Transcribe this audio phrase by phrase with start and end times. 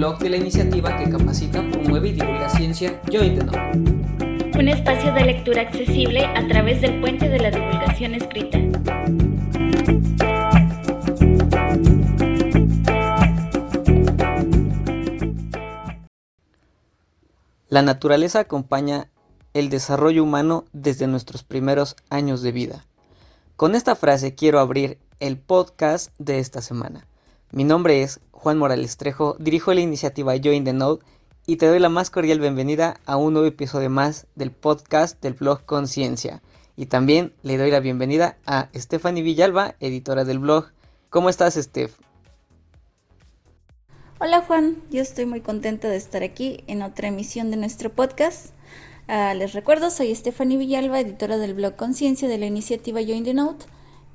[0.00, 4.58] blog de la iniciativa que capacita, promueve y divulga ciencia Join the Know.
[4.58, 8.58] Un espacio de lectura accesible a través del puente de la divulgación escrita.
[17.68, 19.10] La naturaleza acompaña
[19.52, 22.86] el desarrollo humano desde nuestros primeros años de vida.
[23.56, 27.06] Con esta frase quiero abrir el podcast de esta semana.
[27.52, 31.04] Mi nombre es Juan Morales Trejo, dirijo la iniciativa Join the Node
[31.46, 35.34] y te doy la más cordial bienvenida a un nuevo episodio más del podcast del
[35.34, 36.40] blog Conciencia.
[36.74, 40.72] Y también le doy la bienvenida a Stephanie Villalba, editora del blog.
[41.10, 41.92] ¿Cómo estás, Steph?
[44.20, 48.54] Hola Juan, yo estoy muy contenta de estar aquí en otra emisión de nuestro podcast.
[49.06, 53.34] Uh, les recuerdo, soy Stephanie Villalba, editora del blog Conciencia de la iniciativa Join the
[53.34, 53.66] Note.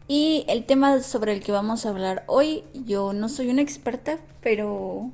[0.08, 4.20] Y el tema sobre el que vamos a hablar hoy, yo no soy una experta,
[4.42, 5.10] pero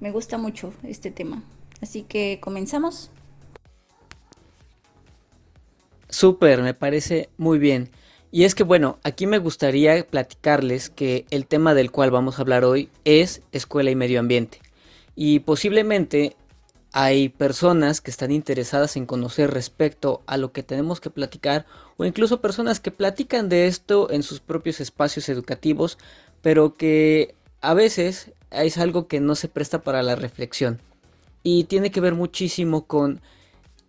[0.00, 1.42] me gusta mucho este tema.
[1.82, 3.10] Así que comenzamos.
[6.08, 7.90] Súper, me parece muy bien.
[8.30, 12.42] Y es que bueno, aquí me gustaría platicarles que el tema del cual vamos a
[12.42, 14.60] hablar hoy es escuela y medio ambiente.
[15.14, 16.36] Y posiblemente
[16.98, 21.66] hay personas que están interesadas en conocer respecto a lo que tenemos que platicar
[21.98, 25.98] o incluso personas que platican de esto en sus propios espacios educativos,
[26.40, 30.80] pero que a veces es algo que no se presta para la reflexión
[31.42, 33.20] y tiene que ver muchísimo con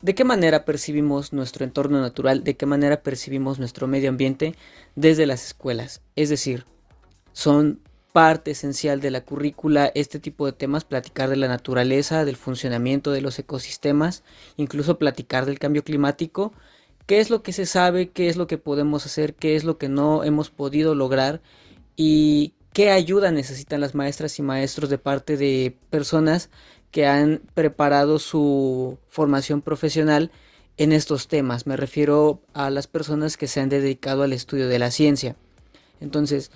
[0.01, 4.53] de qué manera percibimos nuestro entorno natural, de qué manera percibimos nuestro medio ambiente
[4.97, 6.01] desde las escuelas.
[6.17, 6.65] Es decir,
[7.31, 7.79] son
[8.17, 13.11] parte esencial de la currícula este tipo de temas, platicar de la naturaleza, del funcionamiento
[13.11, 14.23] de los ecosistemas,
[14.55, 16.51] incluso platicar del cambio climático,
[17.05, 19.77] qué es lo que se sabe, qué es lo que podemos hacer, qué es lo
[19.77, 21.41] que no hemos podido lograr
[21.95, 26.49] y qué ayuda necesitan las maestras y maestros de parte de personas
[26.89, 30.31] que han preparado su formación profesional
[30.77, 31.67] en estos temas.
[31.67, 35.35] Me refiero a las personas que se han dedicado al estudio de la ciencia.
[35.99, 36.49] Entonces,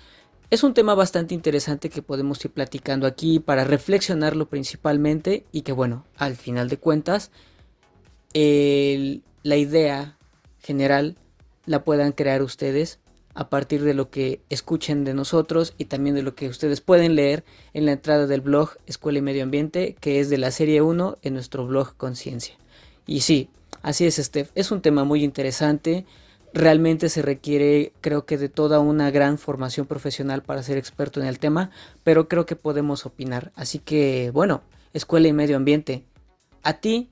[0.52, 5.72] es un tema bastante interesante que podemos ir platicando aquí para reflexionarlo principalmente y que
[5.72, 7.32] bueno, al final de cuentas,
[8.34, 10.18] la idea
[10.60, 11.16] general
[11.66, 13.00] la puedan crear ustedes
[13.34, 17.16] a partir de lo que escuchen de nosotros y también de lo que ustedes pueden
[17.16, 20.82] leer en la entrada del blog Escuela y Medio Ambiente, que es de la serie
[20.82, 22.58] 1 en nuestro blog Conciencia.
[23.08, 23.48] Y sí,
[23.84, 26.06] así es, Steph, es un tema muy interesante
[26.54, 31.28] realmente se requiere creo que de toda una gran formación profesional para ser experto en
[31.28, 31.72] el tema,
[32.04, 33.52] pero creo que podemos opinar.
[33.56, 34.62] Así que bueno,
[34.94, 36.06] escuela y medio ambiente.
[36.64, 37.10] ¿A ti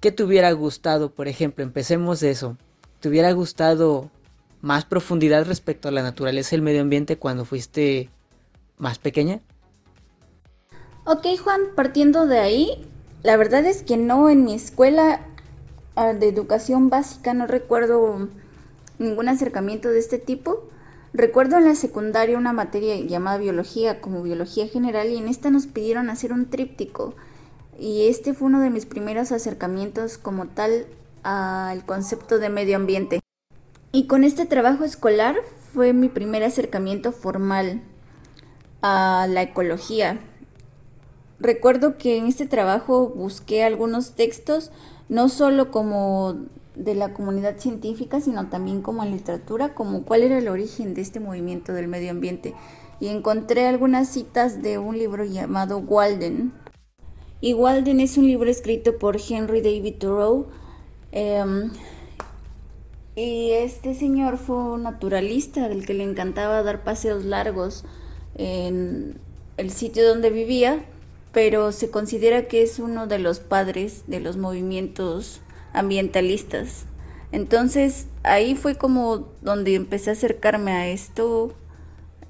[0.00, 1.64] qué te hubiera gustado, por ejemplo?
[1.64, 2.56] Empecemos de eso.
[3.00, 4.10] ¿Te hubiera gustado
[4.60, 8.10] más profundidad respecto a la naturaleza y el medio ambiente cuando fuiste
[8.76, 9.40] más pequeña?
[11.04, 12.86] Ok Juan, partiendo de ahí,
[13.22, 15.26] la verdad es que no en mi escuela
[15.96, 18.28] de educación básica no recuerdo
[18.98, 20.68] ningún acercamiento de este tipo.
[21.12, 25.66] Recuerdo en la secundaria una materia llamada biología como biología general y en esta nos
[25.66, 27.14] pidieron hacer un tríptico
[27.78, 30.86] y este fue uno de mis primeros acercamientos como tal
[31.22, 33.20] al concepto de medio ambiente.
[33.92, 35.36] Y con este trabajo escolar
[35.74, 37.82] fue mi primer acercamiento formal
[38.80, 40.18] a la ecología.
[41.40, 44.70] Recuerdo que en este trabajo busqué algunos textos
[45.12, 50.38] no solo como de la comunidad científica, sino también como en literatura, como cuál era
[50.38, 52.54] el origen de este movimiento del medio ambiente.
[52.98, 56.54] Y encontré algunas citas de un libro llamado Walden.
[57.42, 60.46] Y Walden es un libro escrito por Henry David Thoreau.
[61.10, 61.70] Em,
[63.14, 67.84] y este señor fue un naturalista del que le encantaba dar paseos largos
[68.34, 69.18] en
[69.58, 70.86] el sitio donde vivía
[71.32, 75.40] pero se considera que es uno de los padres de los movimientos
[75.72, 76.84] ambientalistas.
[77.32, 81.54] Entonces ahí fue como donde empecé a acercarme a esto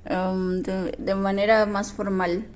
[0.08, 2.46] um, de, manera más formal.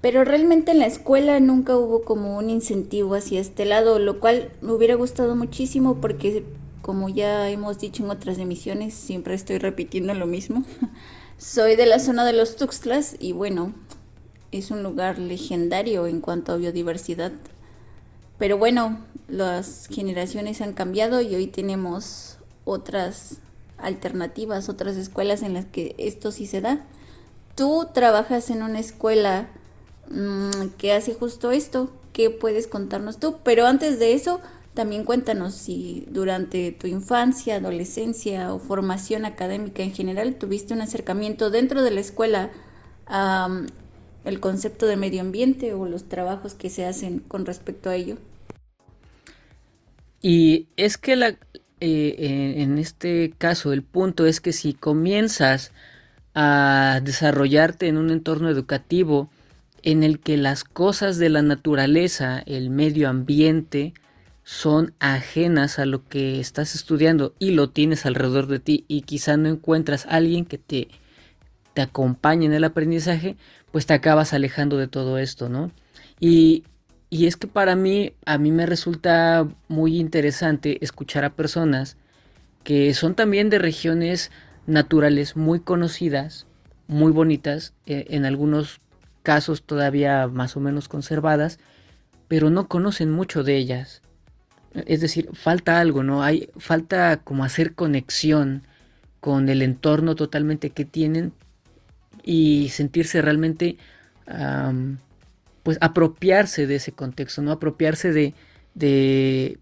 [0.00, 4.52] Pero realmente en la escuela nunca hubo como un incentivo hacia este lado, lo cual
[4.60, 6.44] me hubiera gustado muchísimo porque
[6.80, 10.62] como ya hemos dicho en otras emisiones, siempre estoy repitiendo lo mismo.
[11.38, 13.74] Soy de la zona de los Tuxtlas y bueno,
[14.52, 17.32] es un lugar legendario en cuanto a biodiversidad.
[18.38, 18.98] Pero bueno,
[19.28, 23.38] las generaciones han cambiado y hoy tenemos otras
[23.78, 26.84] alternativas, otras escuelas en las que esto sí se da.
[27.54, 29.48] Tú trabajas en una escuela
[30.10, 31.90] mm, que hace justo esto.
[32.12, 33.38] ¿Qué puedes contarnos tú?
[33.42, 34.40] Pero antes de eso,
[34.74, 41.50] también cuéntanos si durante tu infancia, adolescencia o formación académica en general tuviste un acercamiento
[41.50, 42.50] dentro de la escuela
[43.06, 43.48] a
[44.26, 48.18] el concepto de medio ambiente o los trabajos que se hacen con respecto a ello.
[50.20, 51.36] Y es que la,
[51.80, 55.72] eh, en este caso el punto es que si comienzas
[56.34, 59.30] a desarrollarte en un entorno educativo
[59.82, 63.94] en el que las cosas de la naturaleza, el medio ambiente,
[64.42, 69.36] son ajenas a lo que estás estudiando y lo tienes alrededor de ti y quizá
[69.36, 70.88] no encuentras a alguien que te,
[71.74, 73.36] te acompañe en el aprendizaje,
[73.72, 75.70] pues te acabas alejando de todo esto, ¿no?
[76.20, 76.64] Y,
[77.10, 81.96] y es que para mí, a mí me resulta muy interesante escuchar a personas
[82.64, 84.30] que son también de regiones
[84.66, 86.46] naturales muy conocidas,
[86.88, 88.80] muy bonitas, eh, en algunos
[89.22, 91.58] casos todavía más o menos conservadas,
[92.28, 94.02] pero no conocen mucho de ellas.
[94.74, 96.22] Es decir, falta algo, ¿no?
[96.22, 98.62] Hay, falta como hacer conexión
[99.20, 101.32] con el entorno totalmente que tienen
[102.26, 103.78] y sentirse realmente,
[105.62, 107.52] pues apropiarse de ese contexto, ¿no?
[107.52, 108.34] Apropiarse de,
[108.74, 109.58] de,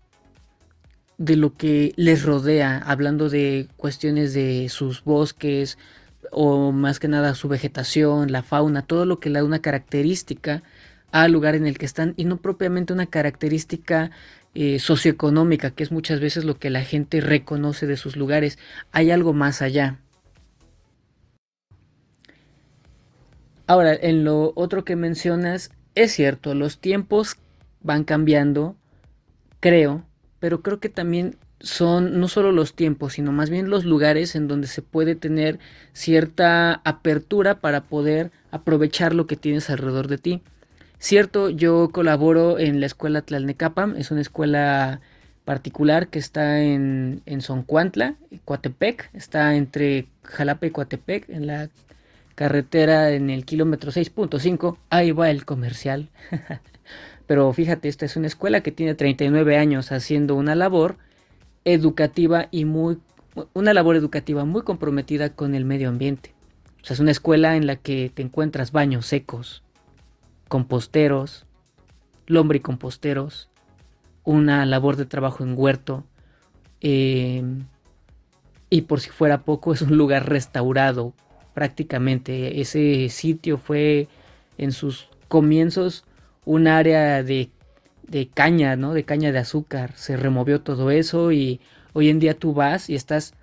[1.37, 5.79] lo que les rodea, hablando de cuestiones de sus bosques
[6.33, 10.63] o más que nada su vegetación, la fauna, todo lo que le da una característica
[11.13, 14.11] al lugar en el que están y no propiamente una característica
[14.55, 18.59] eh, socioeconómica, que es muchas veces lo que la gente reconoce de sus lugares.
[18.91, 19.99] Hay algo más allá.
[23.67, 27.37] Ahora, en lo otro que mencionas, es cierto, los tiempos
[27.83, 28.77] van cambiando,
[29.61, 30.05] creo,
[30.39, 34.49] pero creo que también son no solo los tiempos, sino más bien los lugares en
[34.49, 35.59] donde se puede tener
[35.95, 40.43] cierta apertura para poder aprovechar lo que tienes alrededor de ti.
[40.99, 45.01] Cierto, yo colaboro en la escuela Tlalnecapam, es una escuela
[45.45, 51.69] particular que está en, en Soncuantla, Coatepec, está entre Jalapa y Coatepec, en la
[52.35, 56.11] carretera en el kilómetro 6.5, ahí va el comercial.
[57.27, 60.97] Pero fíjate, esta es una escuela que tiene 39 años haciendo una labor
[61.65, 62.99] educativa y muy
[63.53, 66.35] una labor educativa muy comprometida con el medio ambiente.
[66.83, 69.63] O sea, es una escuela en la que te encuentras baños secos,
[70.49, 71.47] composteros,
[72.27, 73.49] lombricomposteros,
[74.23, 76.05] una labor de trabajo en huerto,
[76.81, 77.65] em,
[78.71, 81.15] y por si fuera poco, es un lugar restaurado
[81.55, 82.61] prácticamente.
[82.61, 84.09] Ese sitio fue
[84.59, 86.05] en sus comienzos
[86.45, 87.51] un área de,
[88.07, 88.93] de caña, ¿no?
[88.93, 89.93] De caña de azúcar.
[89.97, 91.61] Se removió todo eso y
[91.93, 93.35] hoy en día tú vas y estás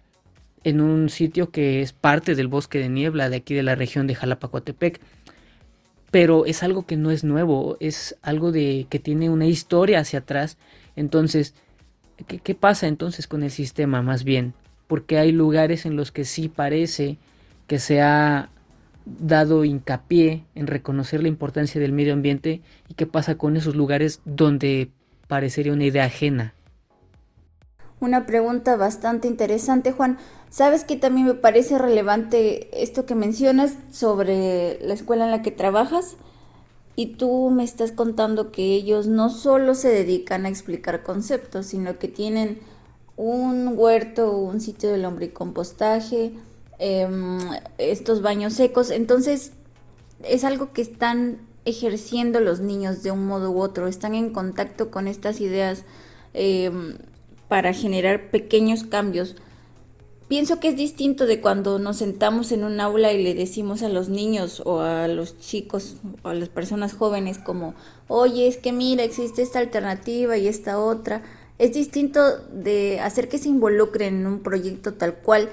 [0.63, 4.05] en un sitio que es parte del bosque de niebla de aquí de la región
[4.05, 5.01] de Jalapacoatepec
[6.11, 10.19] pero es algo que no es nuevo, es algo de que tiene una historia hacia
[10.19, 10.57] atrás.
[10.97, 11.55] Entonces,
[12.27, 14.53] ¿qué, qué pasa entonces con el sistema más bien?
[14.87, 17.17] Porque hay lugares en los que sí parece
[17.67, 18.49] que se ha
[19.05, 24.21] dado hincapié en reconocer la importancia del medio ambiente y qué pasa con esos lugares
[24.25, 24.91] donde
[25.27, 26.53] parecería una idea ajena.
[27.99, 30.17] Una pregunta bastante interesante, Juan.
[30.49, 35.51] ¿Sabes que también me parece relevante esto que mencionas sobre la escuela en la que
[35.51, 36.17] trabajas?
[36.95, 41.99] Y tú me estás contando que ellos no solo se dedican a explicar conceptos, sino
[41.99, 42.59] que tienen
[43.17, 46.33] un huerto, un sitio de lombricompostaje,
[46.83, 47.07] eh,
[47.77, 48.89] estos baños secos.
[48.89, 49.53] Entonces,
[50.23, 54.89] es algo que están ejerciendo los niños de un modo u otro, están en contacto
[54.89, 55.83] con estas ideas
[56.33, 56.71] eh,
[57.47, 59.35] para generar pequeños cambios.
[60.27, 63.89] Pienso que es distinto de cuando nos sentamos en un aula y le decimos a
[63.89, 67.75] los niños o a los chicos o a las personas jóvenes como,
[68.07, 71.21] oye, es que mira, existe esta alternativa y esta otra.
[71.59, 75.49] Es distinto de hacer que se involucren en un proyecto tal cual,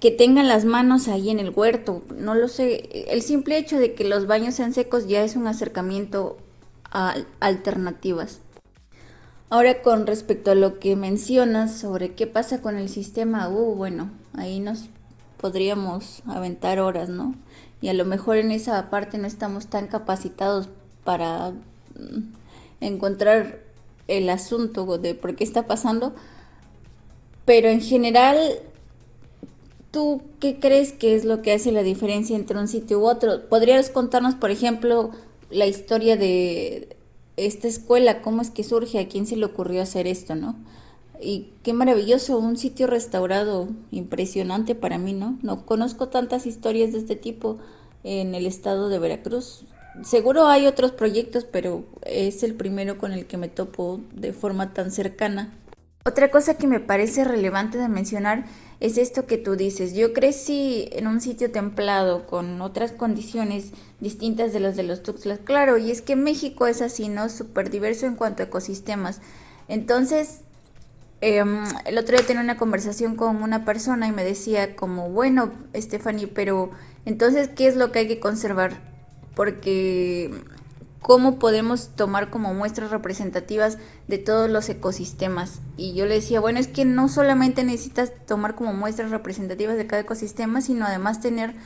[0.00, 2.02] que tengan las manos ahí en el huerto.
[2.16, 3.06] No lo sé.
[3.08, 6.36] El simple hecho de que los baños sean secos ya es un acercamiento
[6.90, 8.40] a alternativas.
[9.50, 14.10] Ahora con respecto a lo que mencionas sobre qué pasa con el sistema, uh, bueno,
[14.32, 14.88] ahí nos
[15.36, 17.34] podríamos aventar horas, ¿no?
[17.80, 20.70] Y a lo mejor en esa parte no estamos tan capacitados
[21.04, 22.32] para mm,
[22.80, 23.60] encontrar
[24.08, 26.14] el asunto de por qué está pasando,
[27.44, 28.38] pero en general,
[29.94, 33.48] ¿tú qué crees que es lo que hace la diferencia entre un sitio u otro?
[33.48, 35.12] ¿Podrías contarnos, por ejemplo,
[35.50, 36.96] la historia de
[37.36, 40.56] esta escuela, cómo es que surge, a quién se le ocurrió hacer esto, ¿no?
[41.20, 45.38] Y qué maravilloso, un sitio restaurado, impresionante para mí, ¿no?
[45.42, 47.58] No conozco tantas historias de este tipo
[48.02, 49.64] en el estado de Veracruz.
[50.02, 54.74] Seguro hay otros proyectos, pero es el primero con el que me topo de forma
[54.74, 55.54] tan cercana.
[56.04, 58.44] Otra cosa que me parece relevante de mencionar
[58.80, 59.94] es esto que tú dices.
[59.94, 65.40] Yo crecí en un sitio templado con otras condiciones distintas de las de los Tuxtlas.
[65.44, 67.28] Claro, y es que México es así, ¿no?
[67.28, 69.20] Súper diverso en cuanto a ecosistemas.
[69.68, 70.40] Entonces,
[71.20, 75.52] em, el otro día tenía una conversación con una persona y me decía como, bueno,
[75.74, 76.70] Stephanie, pero
[77.06, 78.72] entonces, ¿qué es lo que hay que conservar?
[79.34, 80.30] Porque
[81.04, 83.76] cómo podemos tomar como muestras representativas
[84.08, 85.60] de todos los ecosistemas.
[85.76, 89.86] Y yo le decía, bueno, es que no solamente necesitas tomar como muestras representativas de
[89.86, 91.56] cada ecosistema, sino además tener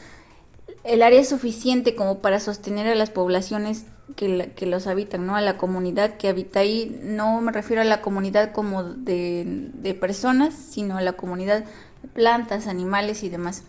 [0.82, 3.84] el área suficiente como para sostener a las poblaciones
[4.16, 5.36] que, que, los habitan, ¿no?
[5.36, 7.00] A la comunidad que habita ahí.
[7.04, 11.64] No me refiero a la comunidad como de, de personas, sino a la comunidad
[12.02, 13.62] de plantas, animales y demás.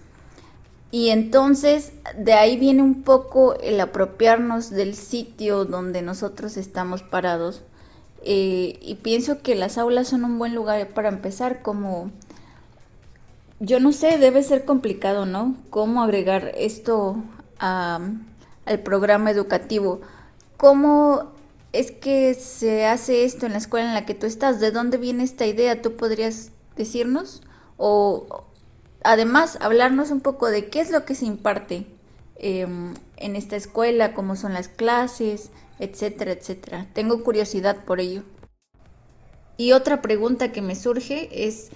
[0.91, 7.62] Y entonces de ahí viene un poco el apropiarnos del sitio donde nosotros estamos parados.
[8.24, 12.12] Eh, y pienso que las aulas son un buen lugar para empezar como...
[13.60, 15.55] Yo no sé, debe ser complicado, ¿no?
[15.69, 17.17] ¿Cómo agregar esto
[17.60, 20.00] al programa educativo?
[20.58, 21.34] ¿Cómo
[21.74, 24.60] es que se hace esto en la escuela en la que tú estás?
[24.60, 25.81] ¿De dónde viene esta idea?
[25.81, 27.41] ¿Tú podrías decirnos?
[27.77, 28.46] ¿O,
[29.03, 31.85] además hablarnos un poco de qué es lo que se imparte
[32.35, 36.87] em, en esta escuela, cómo son las clases, etcétera, etcétera.
[36.93, 38.23] Tengo curiosidad por ello.
[39.57, 41.69] Y otra pregunta que me surge es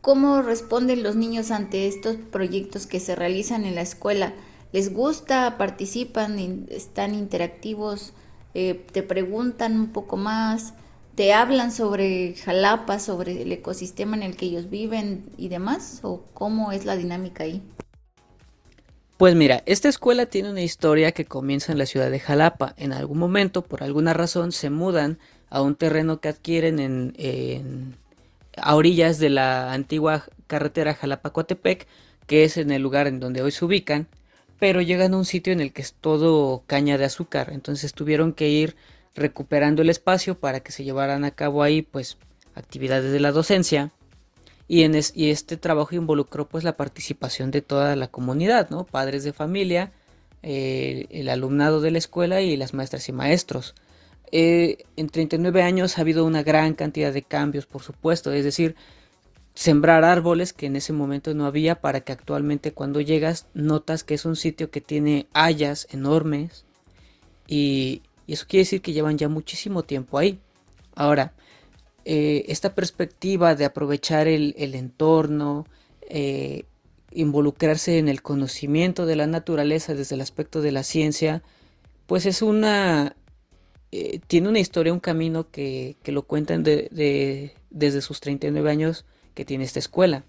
[0.00, 4.34] cómo responden los niños ante estos proyectos que se realizan en la escuela.
[4.72, 5.56] ¿Les gusta?
[5.56, 6.66] ¿Participan?
[6.68, 8.12] ¿Están interactivos?
[8.52, 10.74] Eh, ¿Te preguntan un poco más?
[11.14, 16.00] Te hablan sobre Jalapa, sobre el ecosistema en el que ellos viven y demás?
[16.02, 17.62] ¿O cómo es la dinámica ahí?
[19.16, 22.74] Pues mira, esta escuela tiene una historia que comienza en la ciudad de Jalapa.
[22.76, 25.18] En algún momento, por alguna razón, se mudan
[25.50, 27.96] a un terreno que adquieren en,
[28.56, 31.86] a orillas de la antigua carretera Jalapa-Coatepec,
[32.26, 34.08] que es en el lugar en donde hoy se ubican,
[34.58, 37.50] pero llegan a un sitio en el que es todo caña de azúcar.
[37.52, 38.74] Entonces tuvieron que ir
[39.14, 42.18] recuperando el espacio para que se llevaran a cabo ahí pues
[42.54, 43.92] actividades de la docencia
[44.66, 48.84] y, en y este trabajo involucró pues la participación de toda la comunidad, ¿no?
[48.84, 49.92] Padres de familia,
[50.42, 53.74] eh, el alumnado de la escuela y las maestras y maestros.
[54.32, 58.74] Eh, en 39 años ha habido una gran cantidad de cambios, por supuesto, es decir,
[59.54, 64.14] sembrar árboles que en ese momento no había para que actualmente cuando llegas notas que
[64.14, 66.64] es un sitio que tiene hayas enormes
[67.46, 70.38] y, y eso quiere decir que llevan ya muchísimo tiempo ahí.
[70.94, 71.34] Ahora,
[72.04, 75.66] eh, esta perspectiva de aprovechar el, entorno,
[76.02, 76.64] eh,
[77.12, 81.42] involucrarse en el conocimiento de la naturaleza desde el aspecto de la ciencia,
[82.06, 83.16] pues es una...
[83.92, 89.04] Eh, tiene una historia, un camino que, lo cuentan desde sus 39 años
[89.34, 90.24] que tiene esta escuela.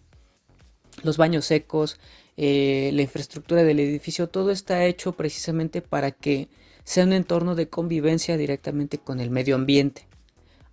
[1.04, 2.00] Los baños secos,
[2.38, 6.48] la infraestructura del edificio, todo está hecho precisamente para que
[6.86, 10.08] sea un entorno de convivencia directamente con el medio ambiente.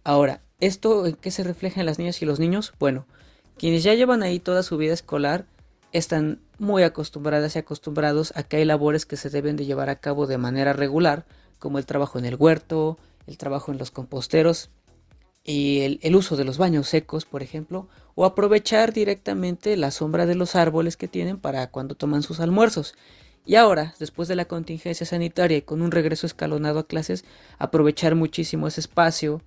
[0.05, 2.73] Ahora, ¿esto en qué se refleja en las niñas y los niños?
[2.79, 3.07] Bueno,
[3.59, 5.47] quienes ya llevan ahí toda su vida escolar
[5.93, 9.97] están muy acostumbradas y acostumbrados a que hay labores que se deben de llevar a
[9.97, 11.25] cabo de manera regular,
[11.59, 14.71] como el trabajo en el huerto, el trabajo en los composteros
[15.45, 20.27] y el, el, uso de los baños secos, por ejemplo, o aprovechar directamente la sombra
[20.27, 22.95] de los árboles que tienen para cuando toman sus almuerzos.
[23.45, 27.25] Y ahora, después de la contingencia sanitaria y con un regreso escalonado a clases,
[27.59, 29.43] aprovechar muchísimo ese espacio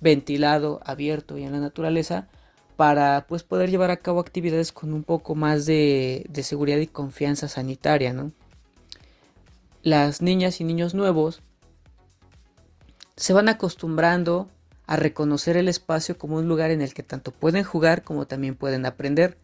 [0.00, 2.28] ventilado, abierto y en la naturaleza
[2.76, 7.46] para pues poder llevar a cabo actividades con un poco más de, seguridad y confianza
[7.46, 8.32] sanitaria, ¿no?
[9.82, 11.42] Las niñas y niños nuevos
[13.16, 14.48] se van acostumbrando
[14.86, 18.54] a reconocer el espacio como un lugar en el que tanto pueden jugar como también
[18.54, 19.36] pueden aprender.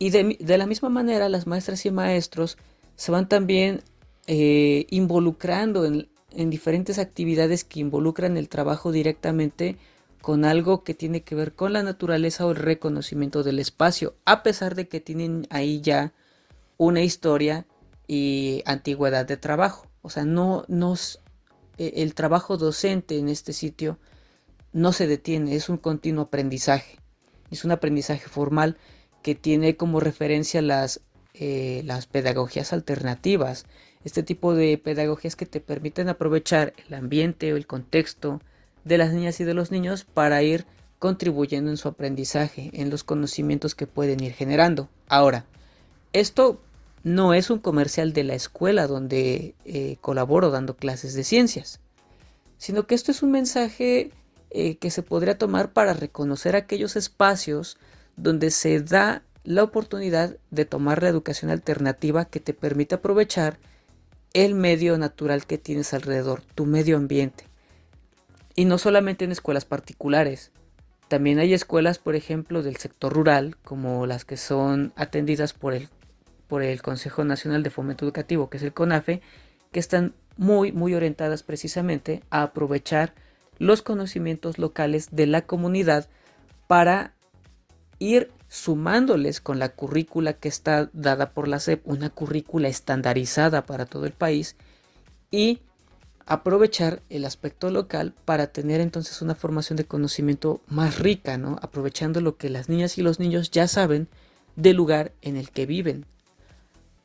[0.00, 2.58] Y de la misma manera las maestras y maestros
[2.98, 3.84] se van también
[4.26, 6.08] eh, involucrando en,
[6.50, 9.78] diferentes actividades que involucran el trabajo directamente
[10.20, 14.42] con algo que tiene que ver con la naturaleza o el reconocimiento del espacio, a
[14.42, 16.12] pesar de que tienen ahí ya
[16.76, 17.66] una historia
[18.08, 19.86] y antigüedad de trabajo.
[20.02, 21.20] O sea, no nos
[21.78, 23.98] e, el trabajo docente en este sitio
[24.72, 26.98] no se detiene, es un continuo aprendizaje.
[27.52, 28.76] Es un aprendizaje formal
[29.22, 31.00] que tiene como referencia las
[31.40, 33.66] eh, las pedagogías alternativas,
[34.04, 38.40] este tipo de pedagogías que te permiten aprovechar el ambiente o el contexto
[38.84, 40.66] de las niñas y de los niños para ir
[40.98, 44.88] contribuyendo en su aprendizaje, en los conocimientos que pueden ir generando.
[45.08, 45.46] Ahora,
[46.12, 46.60] esto
[47.04, 51.80] no es un comercial de la escuela donde eh, colaboro dando clases de ciencias,
[52.56, 54.10] sino que esto es un mensaje
[54.50, 57.76] eh, que se podría tomar para reconocer aquellos espacios
[58.16, 63.56] donde se da la oportunidad de tomar la educación alternativa que te permite aprovechar
[64.34, 67.44] el medio natural que tienes alrededor, tu medio ambiente.
[68.54, 70.52] Y no solamente en escuelas particulares,
[71.08, 75.88] también hay escuelas, por ejemplo, del sector rural, como las que son atendidas por el,
[76.46, 79.22] por el Consejo Nacional de Fomento Educativo, que es el CONAFE,
[79.72, 83.14] que están muy, muy orientadas precisamente a aprovechar
[83.56, 86.06] los conocimientos locales de la comunidad
[86.66, 87.14] para
[87.98, 93.86] ir sumándoles con la currícula que está dada por la SEP, una currícula estandarizada para
[93.86, 94.56] todo el país,
[95.30, 95.60] y
[96.26, 101.40] aprovechar el aspecto local para tener entonces una formación de conocimiento más rica.
[101.62, 104.08] Aprovechando lo que las niñas y los niños ya saben
[104.56, 106.04] del lugar en el que viven.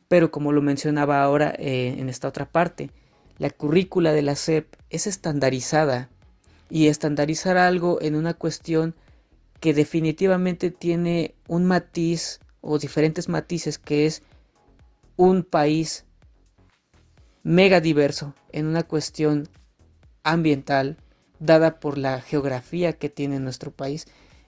[0.07, 2.91] Pero como lo mencionaba ahora eh, en esta otra parte,
[3.37, 6.09] la currícula de la SEP es estandarizada
[6.69, 8.93] y estandarizar algo en una cuestión
[9.63, 14.21] que definitivamente tiene un matiz o diferentes matices que es
[15.15, 16.03] un país
[17.43, 19.47] mega diverso en una cuestión
[20.21, 20.97] ambiental
[21.39, 24.05] dada por la geografía que tiene nuestro país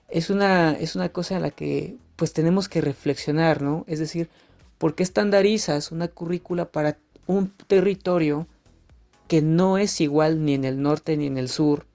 [0.08, 4.28] es una es una cosa en la que pues tenemos que reflexionar no es decir
[4.76, 8.48] ¿por qué estandarizas una currícula para un territorio
[9.28, 11.86] que no es igual ni en el norte ni en el sur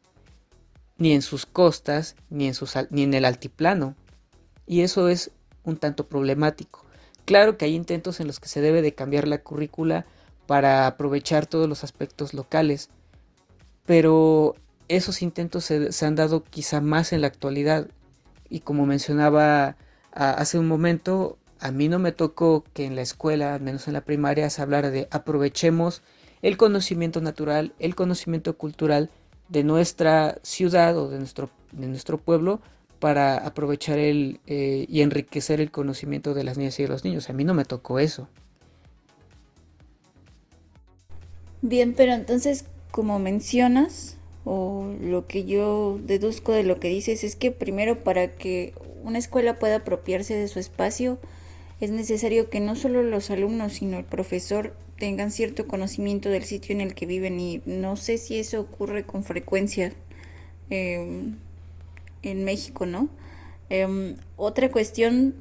[1.02, 3.96] ni en sus costas, ni en, sus, ni en el altiplano.
[4.68, 5.32] Y eso es
[5.64, 6.86] un tanto problemático.
[7.26, 10.06] Claro que hay intentos en los que se debe de cambiar la currícula
[10.46, 12.92] para aprovechar todos los aspectos locales,
[13.88, 14.54] pero
[14.90, 17.88] esos intentos se, han dado quizá más en la actualidad.
[18.48, 19.78] Y como mencionaba
[20.12, 23.94] hace un momento, a mí no me tocó que en la escuela, al menos en
[23.94, 26.04] la primaria, se hablara de aprovechemos
[26.44, 29.10] el conocimiento natural, el conocimiento cultural
[29.52, 32.62] de nuestra ciudad o de nuestro, de nuestro pueblo
[33.00, 37.30] para aprovechar el, eh, y enriquecer el conocimiento de las niñas y de los niños.
[37.30, 38.30] A mí no me tocó eso.
[41.62, 47.36] Bien, pero entonces, como mencionas, o lo que yo deduzco de lo que dices, es
[47.36, 51.20] que primero para que una escuela pueda apropiarse de su espacio,
[51.82, 56.76] es necesario que no solo los alumnos, sino el profesor tengan cierto conocimiento del sitio
[56.76, 59.94] en el que viven y no sé si eso ocurre con frecuencia
[60.70, 61.38] em,
[62.22, 63.10] en México, ¿no?
[63.70, 65.34] Em, otra cuestión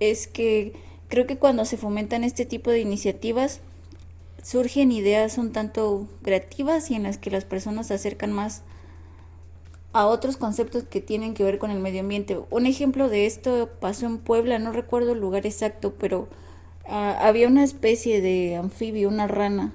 [0.00, 0.72] es que
[1.06, 3.60] creo que cuando se fomentan este tipo de iniciativas
[4.42, 8.62] surgen ideas un tanto creativas y en las que las personas se acercan más
[9.92, 12.40] a otros conceptos que tienen que ver con el medio ambiente.
[12.50, 16.28] Un ejemplo de esto pasó en Puebla, no recuerdo el lugar exacto, pero
[16.88, 19.74] ah, había una especie de anfibio, una rana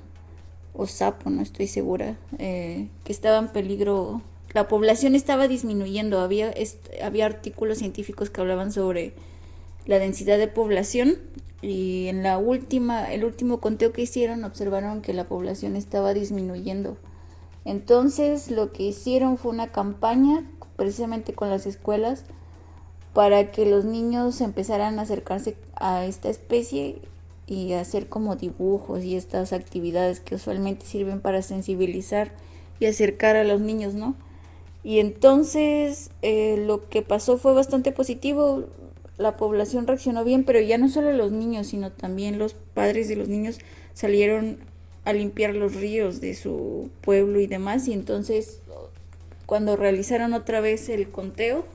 [0.74, 4.22] o sapo, no estoy segura, eh, que estaba en peligro.
[4.54, 6.54] La población estaba disminuyendo, había,
[7.04, 9.14] había artículos científicos que hablaban sobre
[9.86, 11.18] la densidad de población
[11.62, 16.98] y en la última, el último conteo que hicieron observaron que la población estaba disminuyendo.
[17.66, 20.44] Entonces lo que hicieron fue una campaña
[20.76, 22.26] precisamente con las escuelas
[23.14, 27.02] para que los niños empezaran a acercarse a esta especie
[27.48, 32.32] y hacer como dibujos y estas actividades que usualmente sirven para sensibilizar
[32.80, 34.16] y acercar a los niños, ¿no?
[34.84, 38.66] Y entonces eh, lo que pasó fue bastante positivo,
[39.18, 43.16] la población reaccionó bien, pero ya no solo los niños, sino también los padres de
[43.16, 43.60] los niños
[43.94, 44.58] salieron
[45.06, 47.88] a limpiar los ríos de su pueblo y demás.
[47.88, 48.62] Y entonces,
[49.46, 51.66] cuando realizaron otra vez el conteo,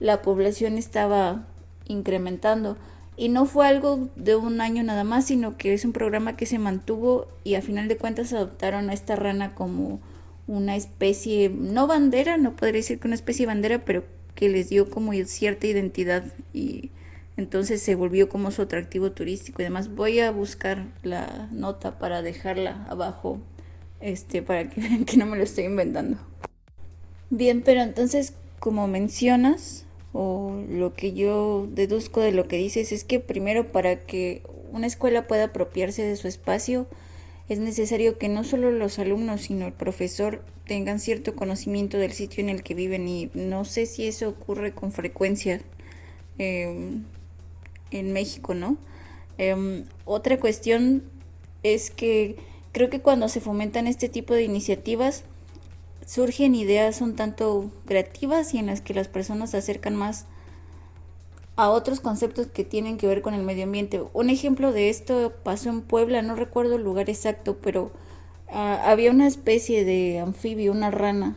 [0.00, 1.46] la población estaba
[1.86, 2.76] incrementando.
[3.16, 6.46] Y no fue algo de un año nada más, sino que es un programa que
[6.46, 10.00] se mantuvo y a final de cuentas adoptaron a esta rana como
[10.46, 14.70] una especie, no bandera, no podría decir que una especie de bandera, pero que les
[14.70, 16.90] dio como cierta identidad y
[17.36, 19.94] entonces se volvió como su atractivo turístico y demás.
[19.94, 23.40] Voy a buscar la nota para dejarla abajo,
[24.00, 26.18] este, para que vean que no me lo estoy inventando.
[27.30, 33.02] Bien, pero entonces, como mencionas, o lo que yo deduzco de lo que dices, es
[33.02, 36.86] que primero para que una escuela pueda apropiarse de su espacio,
[37.48, 42.42] es necesario que no solo los alumnos, sino el profesor tengan cierto conocimiento del sitio
[42.44, 45.60] en el que viven y no sé si eso ocurre con frecuencia.
[46.38, 47.00] Eh,
[47.92, 48.76] en México, ¿no?
[49.38, 51.02] Em, otra cuestión
[51.62, 52.36] es que
[52.72, 55.24] creo que cuando se fomentan este tipo de iniciativas
[56.06, 60.26] surgen ideas un tanto creativas y en las que las personas se acercan más
[61.56, 64.02] a otros conceptos que tienen que ver con el medio ambiente.
[64.12, 67.92] Un ejemplo de esto pasó en Puebla, no recuerdo el lugar exacto, pero
[68.48, 71.36] ah, había una especie de anfibio, una rana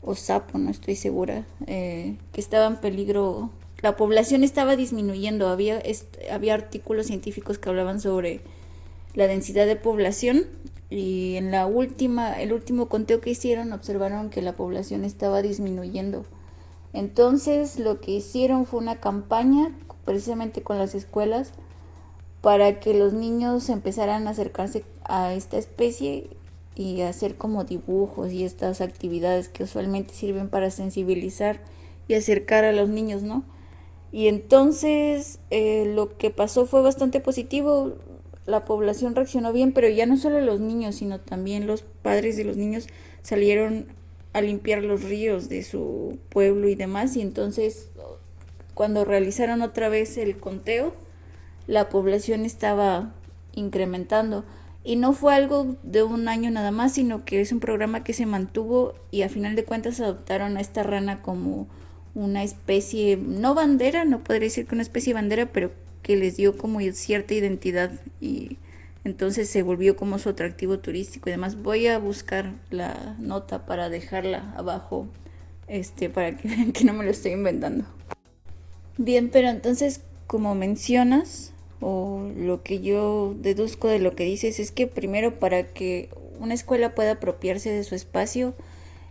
[0.00, 3.50] o sapo, no estoy segura, eh, que estaba en peligro
[3.82, 5.48] la población estaba disminuyendo.
[5.48, 5.82] Había,
[6.30, 8.40] había artículos científicos que hablaban sobre
[9.14, 10.46] la densidad de población
[10.92, 16.26] y en la última, el último conteo que hicieron observaron que la población estaba disminuyendo.
[16.92, 19.74] Entonces lo que hicieron fue una campaña
[20.04, 21.52] precisamente con las escuelas
[22.42, 26.28] para que los niños empezaran a acercarse a esta especie
[26.74, 31.60] y hacer como dibujos y estas actividades que usualmente sirven para sensibilizar
[32.06, 33.44] y acercar a los niños, ¿no?
[34.10, 37.94] Y entonces eh, lo que pasó fue bastante positivo,
[38.46, 42.44] la población reaccionó bien, pero ya no solo los niños, sino también los padres de
[42.44, 42.88] los niños
[43.22, 43.86] salieron
[44.32, 47.90] a limpiar los ríos de su pueblo y demás, y entonces
[48.74, 50.94] cuando realizaron otra vez el conteo,
[51.66, 53.14] la población estaba
[53.54, 54.44] incrementando.
[54.84, 58.14] Y no fue algo de un año nada más, sino que es un programa que
[58.14, 61.68] se mantuvo y a final de cuentas adoptaron a esta rana como
[62.14, 65.70] una especie, no bandera, no podría decir que una especie de bandera, pero
[66.02, 68.58] que les dio como cierta identidad y
[69.04, 71.60] entonces se volvió como su atractivo turístico y demás.
[71.62, 75.08] Voy a buscar la nota para dejarla abajo,
[75.66, 77.84] este, para que vean que no me lo estoy inventando.
[78.98, 84.70] Bien, pero entonces, como mencionas, o lo que yo deduzco de lo que dices, es
[84.70, 88.54] que primero para que una escuela pueda apropiarse de su espacio,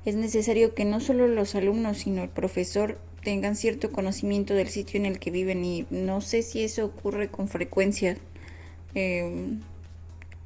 [0.06, 5.00] es necesario que no solo los alumnos, sino el profesor tengan cierto conocimiento del sitio
[5.00, 8.18] en el que viven y no sé si eso ocurre con frecuencia
[8.94, 9.62] em,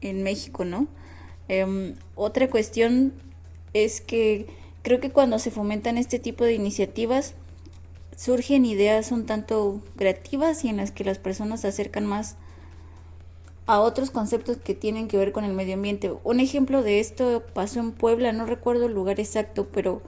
[0.02, 0.88] en México, ¿no?
[1.48, 3.14] Em, otra cuestión
[3.74, 4.48] es que
[4.82, 7.36] creo que cuando se fomentan este tipo de iniciativas
[8.16, 12.38] surgen ideas un tanto creativas y en las que las personas se acercan más
[13.68, 16.14] a otros conceptos que tienen que ver con el medio ambiente.
[16.24, 20.02] Un ejemplo de esto pasó en Puebla, no recuerdo el lugar exacto, pero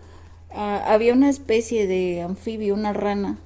[0.51, 3.39] Ah, había una especie de anfibio, una rana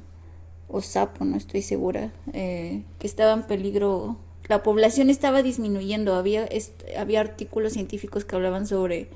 [0.68, 4.18] o sapo, no estoy segura, eh, que estaba en peligro.
[4.48, 6.48] La población estaba disminuyendo, había,
[6.98, 9.10] había artículos científicos que hablaban sobre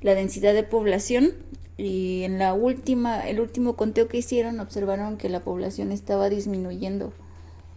[0.00, 1.32] la densidad de población
[1.76, 7.12] y en la última, el último conteo que hicieron observaron que la población estaba disminuyendo.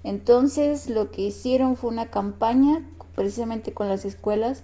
[0.03, 4.63] Entonces lo que hicieron fue una campaña precisamente con las escuelas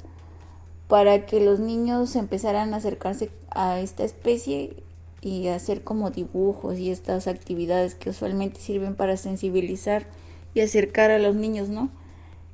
[0.92, 4.74] para que los niños empezaran a acercarse a esta especie
[5.22, 10.06] y hacer como dibujos y estas actividades que usualmente sirven para sensibilizar
[10.54, 11.90] y acercar a los niños, ¿no?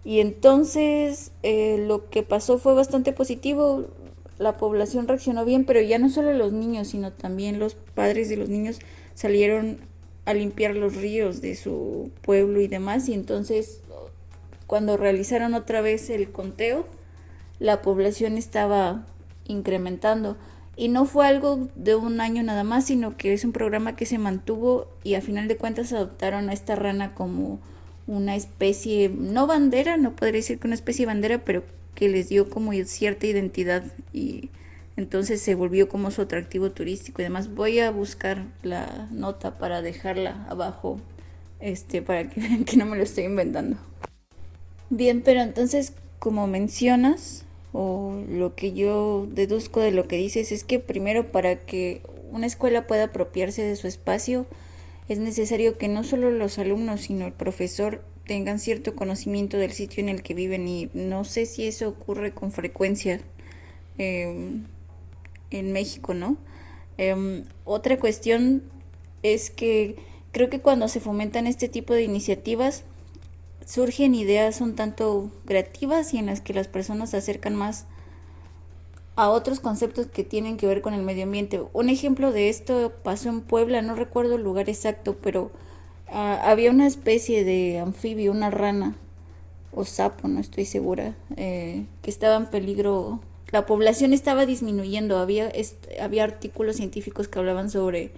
[0.05, 3.85] Y entonces eh, lo que pasó fue bastante positivo,
[4.37, 8.37] la población reaccionó bien, pero ya no solo los niños, sino también los padres de
[8.37, 8.77] los niños
[9.15, 9.79] salieron
[10.25, 13.81] a limpiar los ríos de su pueblo y demás, y entonces
[14.67, 16.85] cuando realizaron otra vez el conteo,
[17.59, 19.05] la población estaba
[19.45, 20.37] incrementando.
[20.75, 24.05] Y no fue algo de un año nada más, sino que es un programa que
[24.05, 27.59] se mantuvo y a final de cuentas adoptaron a esta rana como
[28.05, 31.63] una especie, no bandera, no podría decir que una especie de bandera, pero
[31.95, 34.51] que les dio como cierta identidad y
[34.97, 37.53] entonces se volvió como su atractivo turístico y demás.
[37.53, 40.99] Voy a buscar la nota para dejarla abajo,
[41.59, 43.77] este, para que vean que no me lo estoy inventando.
[44.91, 50.63] Bien, pero entonces, como mencionas, o lo que yo deduzco de lo que dices es
[50.63, 52.01] que primero para que
[52.31, 54.45] una escuela pueda apropiarse de su espacio
[55.09, 60.03] es necesario que no solo los alumnos sino el profesor tengan cierto conocimiento del sitio
[60.03, 63.21] en el que viven y no sé si eso ocurre con frecuencia
[63.97, 64.65] em,
[65.49, 66.37] en México, ¿no?
[66.97, 68.63] Em, otra cuestión
[69.23, 69.95] es que
[70.31, 72.83] creo que cuando se fomentan este tipo de iniciativas
[73.67, 77.85] surgen ideas un tanto creativas y en las que las personas se acercan más
[79.17, 81.61] a otros conceptos que tienen que ver con el medio ambiente.
[81.73, 85.51] Un ejemplo de esto pasó en Puebla, no recuerdo el lugar exacto, pero
[86.07, 88.95] ah, había una especie de anfibio, una rana
[89.73, 93.19] o sapo, no estoy segura, eh, que estaba en peligro.
[93.51, 95.51] La población estaba disminuyendo, había,
[96.01, 98.11] había artículos científicos que hablaban sobre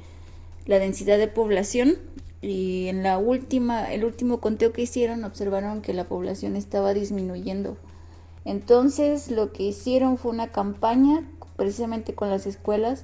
[0.66, 1.98] la densidad de población
[2.42, 7.78] y en la última, el último conteo que hicieron observaron que la población estaba disminuyendo.
[8.46, 13.04] Entonces lo que hicieron fue una campaña precisamente con las escuelas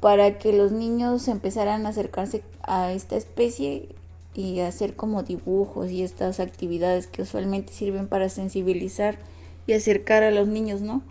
[0.00, 3.88] para que los niños empezaran a acercarse a esta especie
[4.34, 9.18] y hacer como dibujos y estas actividades que usualmente sirven para sensibilizar
[9.66, 11.02] y acercar a los niños, ¿no?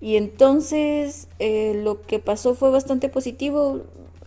[0.00, 3.82] Y entonces eh, lo que pasó fue bastante positivo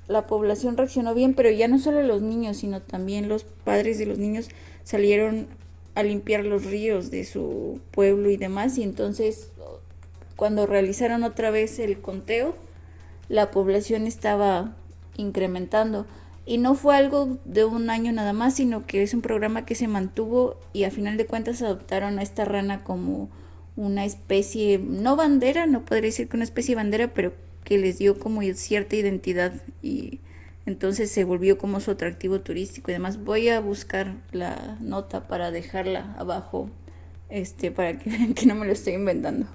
[0.09, 4.07] la población reaccionó bien, pero ya no solo los niños, sino también los padres de
[4.07, 4.49] los niños
[4.83, 5.47] salieron
[5.93, 9.51] a limpiar los ríos de su pueblo y demás, y entonces
[10.35, 12.55] cuando realizaron otra vez el conteo,
[13.27, 14.75] la población estaba
[15.15, 16.07] incrementando.
[16.45, 19.75] Y no fue algo de un año nada más, sino que es un programa que
[19.75, 23.29] se mantuvo y a final de cuentas adoptaron a esta rana como
[23.75, 27.33] una especie, no bandera, no podría decir que una especie de bandera, pero
[27.69, 29.53] que les dio como cierta identidad
[29.83, 30.19] y
[30.65, 33.23] entonces se volvió como su atractivo turístico y demás.
[33.23, 36.71] Voy a buscar la nota para dejarla abajo,
[37.29, 39.45] este, para que vean que no me lo estoy inventando.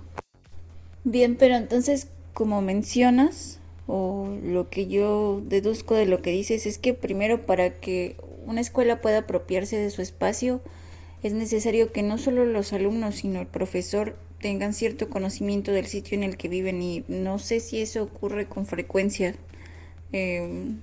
[1.02, 6.78] Bien, pero entonces, como mencionas, o lo que yo deduzco de lo que dices, es
[6.78, 10.60] que primero para que una escuela pueda apropiarse de su espacio,
[11.24, 16.16] es necesario que no solo los alumnos, sino el profesor tengan cierto conocimiento del sitio
[16.16, 19.34] en el que viven y no sé si eso ocurre con frecuencia.
[20.12, 20.78] Em,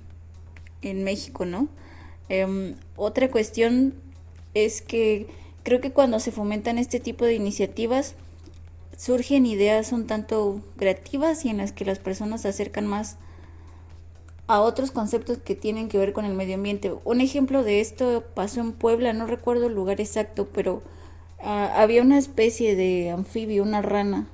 [0.81, 1.67] en México, ¿no?
[2.29, 3.93] Em, otra cuestión
[4.53, 5.27] es que
[5.63, 8.15] creo que cuando se fomentan este tipo de iniciativas
[8.97, 13.17] surgen ideas un tanto creativas y en las que las personas se acercan más
[14.47, 16.93] a otros conceptos que tienen que ver con el medio ambiente.
[17.05, 20.83] Un ejemplo de esto pasó en Puebla, no recuerdo el lugar exacto, pero
[21.43, 24.27] ah, había una especie de anfibio, una rana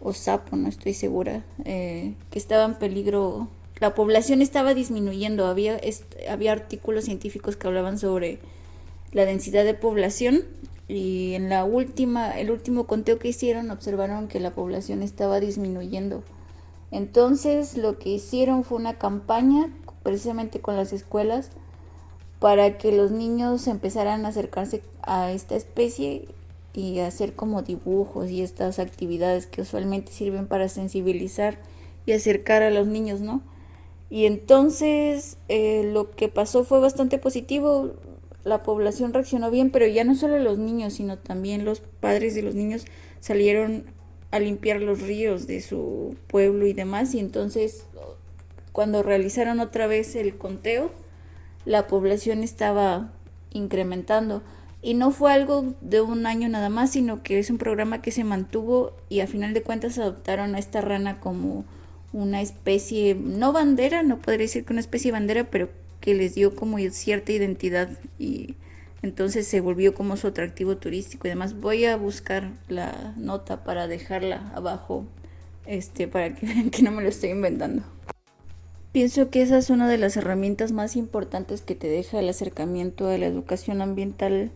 [0.00, 3.48] o sapo, no estoy segura, eh, que estaba en peligro
[3.80, 5.46] la población estaba disminuyendo.
[5.46, 5.80] Había,
[6.28, 8.40] había artículos científicos que hablaban sobre
[9.12, 10.44] la densidad de población
[10.88, 16.22] y en la última, el último conteo que hicieron observaron que la población estaba disminuyendo.
[16.90, 19.72] Entonces lo que hicieron fue una campaña
[20.02, 21.50] precisamente con las escuelas
[22.38, 26.28] para que los niños empezaran a acercarse a esta especie
[26.72, 31.58] y hacer como dibujos y estas actividades que usualmente sirven para sensibilizar
[32.06, 33.42] y acercar a los niños, ¿no?
[34.10, 37.94] Y entonces eh, lo que pasó fue bastante positivo,
[38.44, 42.42] la población reaccionó bien, pero ya no solo los niños, sino también los padres de
[42.42, 42.84] los niños
[43.20, 43.84] salieron
[44.30, 47.84] a limpiar los ríos de su pueblo y demás, y entonces
[48.72, 50.90] cuando realizaron otra vez el conteo,
[51.68, 53.12] la población estaba
[53.50, 54.42] incrementando.
[54.80, 58.10] Y no fue algo de un año nada más, sino que es un programa que
[58.10, 61.66] se mantuvo y a final de cuentas adoptaron a esta rana como
[62.14, 65.68] una especie, no bandera, no podría decir que una especie de bandera, pero
[66.00, 68.54] que les dio como cierta identidad y
[69.02, 71.60] entonces se volvió como su atractivo turístico y demás.
[71.60, 75.04] Voy a buscar la nota para dejarla abajo,
[75.66, 77.82] este, para que vean que no me lo estoy inventando.
[78.92, 83.08] Pienso que esa es una de las herramientas más importantes que te deja el acercamiento
[83.08, 84.50] a la educación ambiental,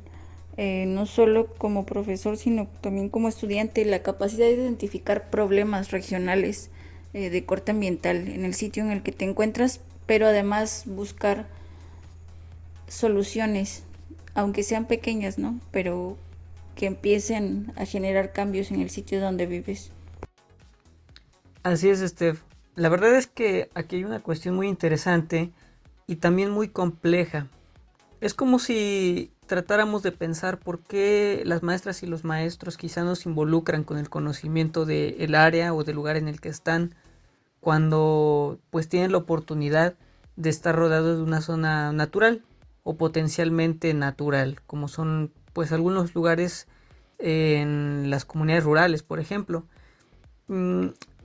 [0.57, 6.71] eh, no solo como profesor, sino también como estudiante, la capacidad de identificar problemas regionales
[7.13, 11.47] eh, de corte ambiental en el sitio en el que te encuentras, pero además buscar
[12.89, 13.83] soluciones,
[14.35, 15.61] aunque sean pequeñas, ¿no?
[15.71, 16.17] Pero
[16.75, 19.91] que empiecen a generar cambios en el sitio donde vives.
[21.63, 22.41] Así es, Steph.
[22.75, 25.53] La verdad es que aquí hay una cuestión muy interesante
[26.07, 27.49] y también muy compleja.
[28.21, 33.27] Es como si tratáramos de pensar por qué las maestras y los maestros quizá nos
[33.27, 36.95] involucran con el conocimiento del área o del lugar en el que están
[37.61, 39.95] cuando pues tienen la oportunidad
[40.37, 42.43] de estar rodeados de una zona natural
[42.85, 46.67] o potencialmente natural, como son pues algunos lugares
[47.19, 49.67] en las comunidades rurales, por ejemplo.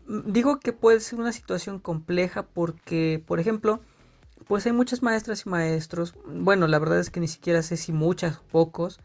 [0.07, 3.81] Digo que puede ser una situación compleja porque, por ejemplo,
[4.47, 7.91] pues hay muchas maestras y maestros, bueno, la verdad es que ni siquiera sé si
[7.91, 8.99] muchas o pocos,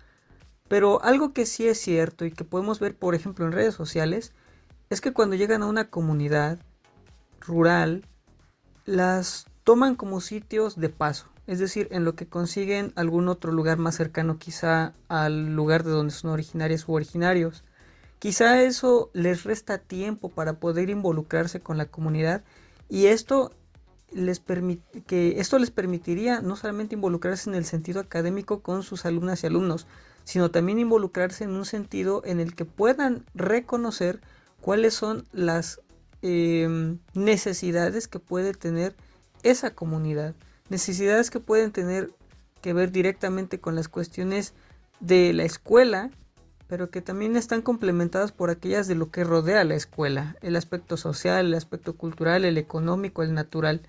[0.69, 4.33] pero algo que sí es cierto y que podemos ver, por ejemplo, en redes sociales,
[4.91, 6.61] es que cuando llegan a una comunidad,
[7.41, 8.05] rural
[8.85, 13.79] las toman como sitios de paso, es decir, en lo que consiguen algún otro lugar
[13.79, 17.65] más cercano quizá al lugar de donde son originarias u originarios.
[18.23, 22.45] Quizá eso les resta tiempo para poder involucrarse con la comunidad
[22.89, 23.51] y esto
[24.13, 24.41] les
[25.07, 29.49] que esto les permitiría no solamente involucrarse en el sentido académico con sus alumnas y
[29.49, 29.87] alumnos,
[30.25, 34.21] sino también involucrarse en un sentido en el que puedan reconocer
[34.61, 35.81] cuáles son las
[36.25, 38.95] Em, necesidades que puede tener
[39.43, 40.37] esa comunidad,
[40.69, 42.13] necesidades que pueden tener
[42.61, 44.55] que ver directamente con las cuestiones
[45.01, 46.13] de la escuela,
[46.73, 50.97] pero que también están complementadas por aquellas de lo que rodea la escuela, el aspecto
[50.97, 53.83] social, el aspecto cultural, el económico, el natural.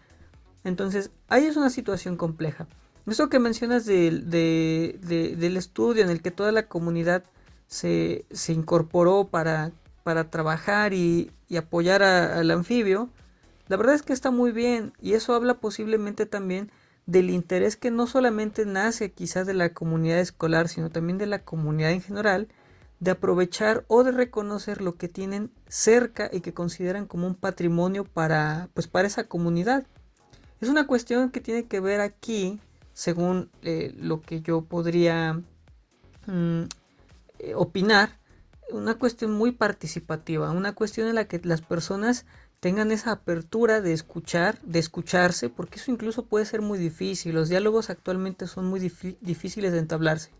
[0.65, 2.67] Entonces, ahí es una situación compleja.
[3.07, 4.27] Eso que mencionas del
[5.55, 7.23] estudio en el que toda la comunidad
[7.67, 9.71] se, se incorporó para
[10.03, 13.07] para trabajar y, apoyar al anfibio,
[13.69, 16.69] la verdad es que está muy bien y eso habla posiblemente también
[17.05, 21.39] del interés que no solamente nace quizás de la comunidad escolar, sino también de la
[21.39, 22.49] comunidad en general,
[23.03, 28.05] de aprovechar o de reconocer lo que tienen cerca y que consideran como un patrimonio
[28.05, 29.85] para, pues, para esa comunidad.
[30.61, 32.61] Es una cuestión que tiene que ver aquí,
[32.93, 35.33] según eh, lo que yo podría
[36.27, 36.63] mm,
[37.39, 38.19] eh, opinar,
[38.71, 42.25] una cuestión muy participativa, una cuestión en la que las personas
[42.61, 47.35] tengan esa apertura de escuchar, de escucharse, porque eso incluso puede ser muy difícil.
[47.35, 50.31] Los diálogos actualmente son muy difíciles de entablarse.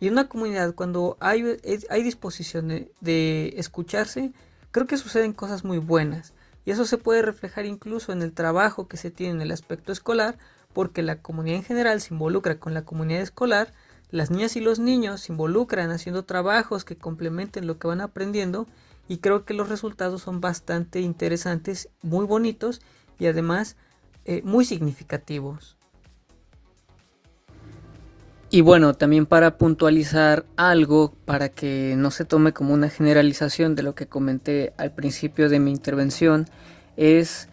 [0.00, 1.58] Y en una comunidad, cuando hay,
[1.90, 2.68] hay disposición
[3.00, 4.32] de, escucharse,
[4.70, 6.34] creo que suceden cosas muy buenas.
[6.64, 9.90] Y eso se puede reflejar incluso en el trabajo que se tiene en el aspecto
[9.90, 10.38] escolar,
[10.72, 13.72] porque la comunidad en general se involucra con la comunidad escolar,
[14.10, 18.66] las niñas y los niños se involucran haciendo trabajos que complementen lo que van aprendiendo
[19.08, 22.80] y creo que los resultados son bastante interesantes, muy bonitos
[23.18, 23.76] y además
[24.24, 25.77] eh, muy significativos.
[28.50, 33.82] Y bueno, también para puntualizar algo, para que no se tome como una generalización de
[33.82, 36.46] lo que comenté al principio de mi intervención,
[36.96, 37.48] es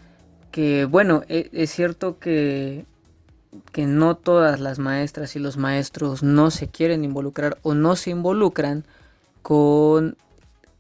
[0.52, 2.86] que, bueno, e, es, cierto que,
[3.74, 8.12] que no todas las maestras y los maestros no se quieren involucrar o no se
[8.12, 8.86] involucran
[9.42, 10.16] con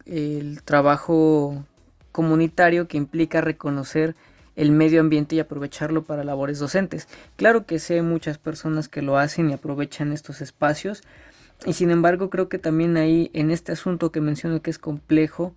[0.05, 1.65] el trabajo
[2.13, 4.15] comunitario que implica reconocer
[4.55, 7.07] el medio ambiente y aprovecharlo para labores docentes.
[7.35, 11.03] Claro que sé muchas personas que lo hacen y aprovechan estos espacios
[11.65, 15.55] y sin embargo creo que también ahí en este asunto que menciono que es complejo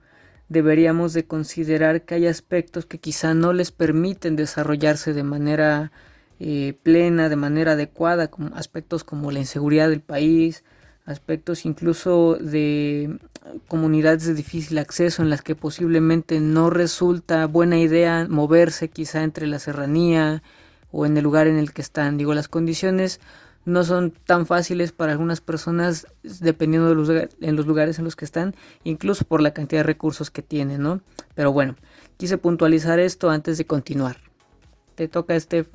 [0.48, 5.92] deberíamos de considerar que hay aspectos que quizá no les permiten desarrollarse de manera
[6.40, 10.64] eh, plena, de manera adecuada, aspectos como la inseguridad del país,
[11.08, 13.18] aspectos incluso de
[13.66, 19.46] comunidades de difícil acceso en las que posiblemente no resulta buena idea moverse quizá entre
[19.46, 20.42] la serranía
[20.92, 22.18] o en el lugar en el que están.
[22.18, 23.20] Digo, las condiciones
[23.64, 27.08] no son tan fáciles para algunas personas dependiendo de los,
[27.40, 30.82] en los lugares en los que están, incluso por la cantidad de recursos que tienen,
[30.82, 31.00] ¿no?
[31.34, 31.74] Pero bueno,
[32.18, 34.18] quise puntualizar esto antes de continuar.
[34.94, 35.66] Te toca, este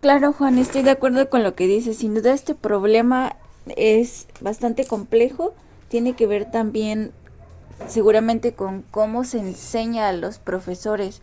[0.00, 1.98] Claro, Juan, estoy de acuerdo con lo que dices.
[1.98, 3.36] Sin duda este problema
[3.76, 5.54] es bastante complejo,
[5.88, 7.12] tiene que ver también
[7.88, 11.20] seguramente con cómo se enseña a los profesores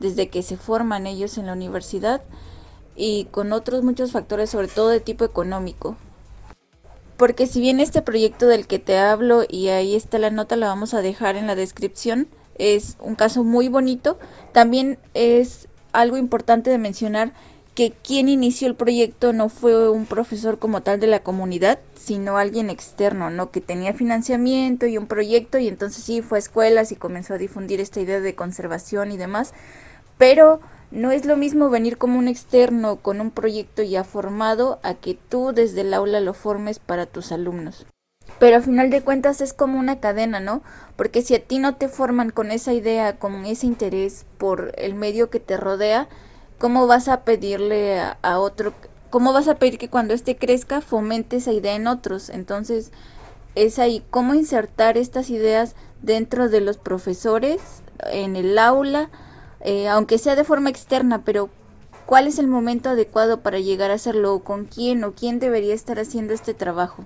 [0.00, 2.22] desde que se forman ellos en la universidad
[2.96, 5.96] y con otros muchos factores, sobre todo de tipo económico.
[7.16, 10.68] Porque si bien este proyecto del que te hablo y ahí está la nota, la
[10.68, 14.18] vamos a dejar en la descripción, es un caso muy bonito,
[14.52, 17.32] también es algo importante de mencionar
[17.78, 22.36] que quien inició el proyecto no fue un profesor como tal de la comunidad, sino
[22.36, 23.52] alguien externo, ¿no?
[23.52, 27.38] Que tenía financiamiento y un proyecto y entonces sí fue a escuelas y comenzó a
[27.38, 29.54] difundir esta idea de conservación y demás,
[30.18, 30.58] pero
[30.90, 35.14] no es lo mismo venir como un externo con un proyecto ya formado a que
[35.14, 37.86] tú desde el aula lo formes para tus alumnos.
[38.40, 40.62] Pero a final de cuentas es como una cadena, ¿no?
[40.96, 44.96] Porque si a ti no te forman con esa idea, con ese interés por el
[44.96, 46.08] medio que te rodea,
[46.58, 48.74] ¿cómo vas a pedirle a, otro,
[49.10, 52.28] cómo vas a pedir que cuando éste crezca fomente esa idea en otros?
[52.28, 52.92] Entonces,
[53.54, 57.60] es ahí cómo insertar estas ideas dentro de los profesores,
[58.10, 59.10] en el aula,
[59.60, 61.50] eh, aunque sea de forma externa, pero
[62.06, 64.40] ¿cuál es el momento adecuado para llegar a hacerlo?
[64.40, 67.04] ¿Con quién o quién debería estar haciendo este trabajo?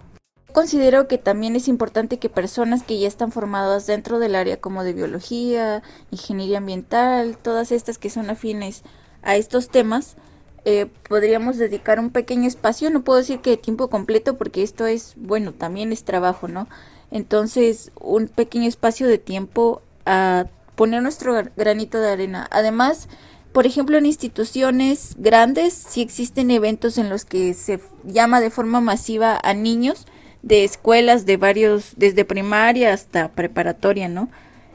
[0.53, 4.85] Considero que también es importante que personas que ya están formadas dentro del área como
[4.85, 8.83] de biología, ingeniería ambiental, todas estas que son afines
[9.23, 10.17] a estos temas,
[10.65, 15.15] eh, podríamos dedicar un pequeño espacio, no puedo decir que tiempo completo porque esto es,
[15.17, 16.69] bueno, también es trabajo, ¿no?
[17.11, 22.49] Entonces, un pequeño espacio de tiempo a poner nuestro granito de arena.
[22.51, 23.09] Además,
[23.53, 28.81] por ejemplo, en instituciones grandes sí existen eventos en los que se llama de forma
[28.81, 30.07] masiva a niños
[30.43, 34.29] de escuelas de varios, desde primaria hasta preparatoria, ¿no?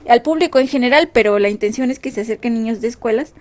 [0.07, 3.33] Al público en general, pero la intención es que se acerquen niños de escuelas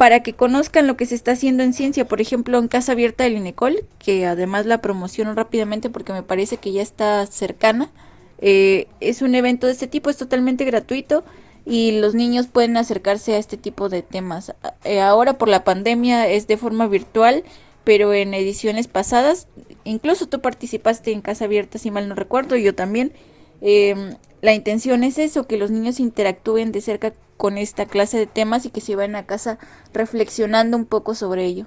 [0.00, 3.24] para que conozcan lo que se está haciendo en ciencia, por ejemplo, en Casa Abierta
[3.24, 7.90] del INECOL, que además la promociono rápidamente porque me parece que ya está cercana.
[8.38, 11.22] Eh, es un evento de este tipo, es totalmente gratuito
[11.66, 14.54] y los niños pueden acercarse a este tipo de temas.
[14.84, 17.44] Eh, ahora por la pandemia es de forma virtual,
[17.84, 19.48] pero en ediciones pasadas,
[19.84, 23.12] incluso tú participaste en Casa Abierta, si mal no recuerdo, yo también.
[23.60, 28.26] Eh, la intención es eso, que los niños interactúen de cerca con esta clase de
[28.26, 29.58] temas y que se vayan a casa
[29.94, 31.64] reflexionando un poco sobre ello.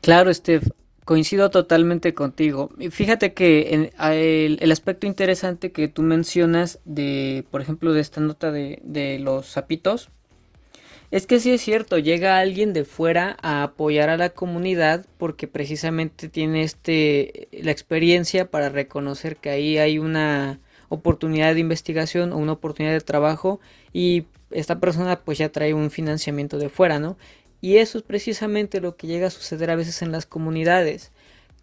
[0.00, 0.66] Claro, Steph,
[1.04, 2.70] coincido totalmente contigo.
[2.90, 9.18] Fíjate que el, aspecto interesante que tú mencionas de, por ejemplo, de esta nota de,
[9.20, 10.10] los zapitos,
[11.12, 15.46] es que sí es cierto, llega alguien de fuera a apoyar a la comunidad porque
[15.46, 20.58] precisamente tiene este la experiencia para reconocer que ahí hay una
[20.90, 23.60] oportunidad de investigación o una oportunidad de trabajo
[23.94, 27.16] y esta persona pues ya trae un financiamiento de fuera, ¿no?
[27.62, 31.12] Y eso es precisamente lo que llega a suceder a veces en las comunidades.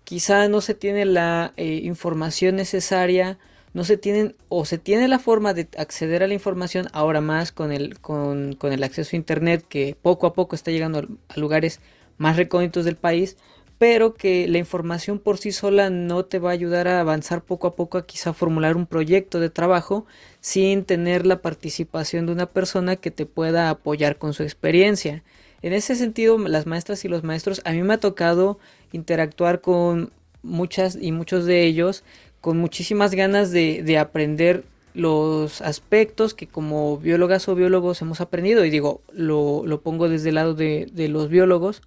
[0.03, 3.38] Quizá no se tiene la eh, información necesaria,
[3.73, 7.51] no se tienen o se tiene la forma de acceder a la información ahora más
[7.51, 11.39] con el, con, con el acceso a internet que poco a poco está llegando a
[11.39, 11.82] lugares
[12.17, 13.38] más recónditos del país,
[13.78, 17.67] pero que la información por sí sola no te va a ayudar a avanzar poco
[17.67, 20.05] a poco a quizá formular un proyecto de trabajo
[20.41, 25.23] sin tener la participación de una persona que te pueda apoyar con su experiencia.
[25.61, 28.59] En ese sentido, las maestras y los maestros, a mí me ha tocado
[28.91, 30.11] interactuar con
[30.41, 32.03] muchas y muchos de ellos
[32.41, 34.63] con muchísimas ganas de, aprender
[34.93, 40.36] los aspectos que como biólogas o biólogos hemos aprendido, y digo, lo, pongo desde el
[40.36, 41.82] lado de los biólogos,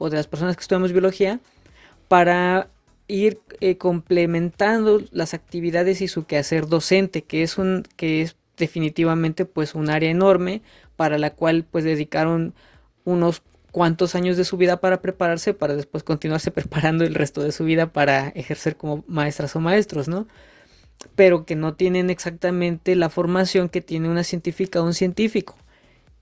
[0.00, 1.40] o de las personas que estudiamos biología
[2.08, 2.70] para
[3.06, 9.44] ir eh, complementando las actividades y su quehacer docente, que es un que es definitivamente
[9.44, 10.62] pues un área enorme
[10.96, 12.54] para la cual pues dedicaron
[13.04, 13.42] unos
[13.72, 17.64] cuantos años de su vida para prepararse para después continuarse preparando el resto de su
[17.64, 20.26] vida para ejercer como maestras o maestros, ¿no?
[21.14, 25.56] Pero que no tienen exactamente la formación que tiene una científica o un científico.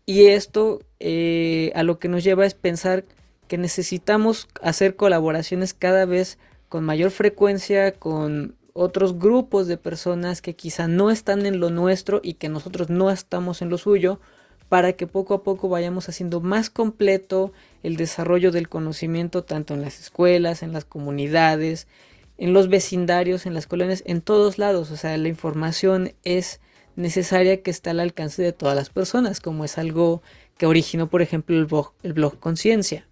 [0.05, 3.05] Y esto eh, a lo que nos lleva es pensar
[3.49, 6.39] que necesitamos hacer colaboraciones cada vez
[6.69, 12.21] con mayor frecuencia con otros grupos de personas que quizá no están en lo nuestro
[12.23, 14.21] y que nosotros no estamos en lo suyo,
[14.69, 19.81] para que poco a poco vayamos haciendo más completo el desarrollo del conocimiento tanto en
[19.81, 21.89] las escuelas, en las comunidades,
[22.37, 24.91] en los vecindarios, en las colonias, en todos lados.
[24.91, 26.61] O sea, la información es
[26.97, 30.23] necesaria que está al alcance de todas las personas, como es algo
[30.57, 33.08] que originó, por ejemplo, el blog, el blog Conciencia.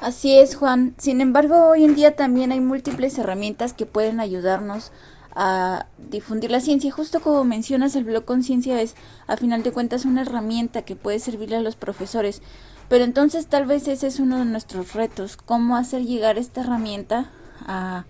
[0.00, 0.94] Así es, Juan.
[0.98, 4.92] Sin embargo, hoy en día también hay múltiples herramientas que pueden ayudarnos
[5.34, 6.90] a difundir la ciencia.
[6.92, 8.94] Justo como mencionas, el blog Conciencia es,
[9.26, 12.42] a final de cuentas, una herramienta que puede servirle a los profesores.
[12.88, 17.30] Pero entonces tal vez ese es uno de nuestros retos, cómo hacer llegar esta herramienta
[17.66, 18.04] a,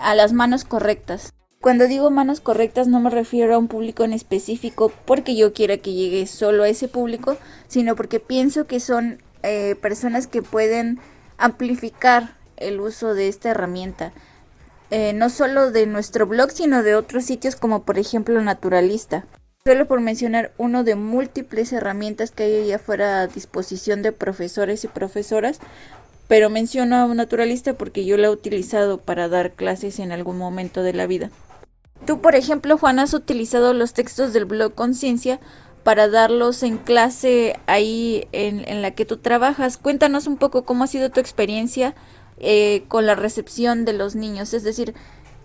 [0.00, 1.32] a las manos correctas.
[1.60, 5.78] Cuando digo manos correctas no me refiero a un público en específico porque yo quiera
[5.78, 7.36] que llegue solo a ese público,
[7.66, 10.98] sino porque pienso que son eh, personas que pueden
[11.38, 14.12] amplificar el uso de esta herramienta.
[14.90, 19.24] Eh, no solo de nuestro blog, sino de otros sitios como por ejemplo Naturalista.
[19.64, 24.84] Solo por mencionar uno de múltiples herramientas que hay allá afuera a disposición de profesores
[24.84, 25.58] y profesoras,
[26.28, 30.82] pero menciono a Naturalista porque yo la he utilizado para dar clases en algún momento
[30.82, 31.30] de la vida.
[32.04, 35.40] Tú, por ejemplo, Juan, has utilizado los textos del blog Conciencia
[35.86, 39.76] para darlos en clase ahí en, la que tú trabajas.
[39.76, 41.94] Cuéntanos un poco cómo ha sido tu experiencia
[42.40, 44.94] eh, con la recepción de los niños, es decir,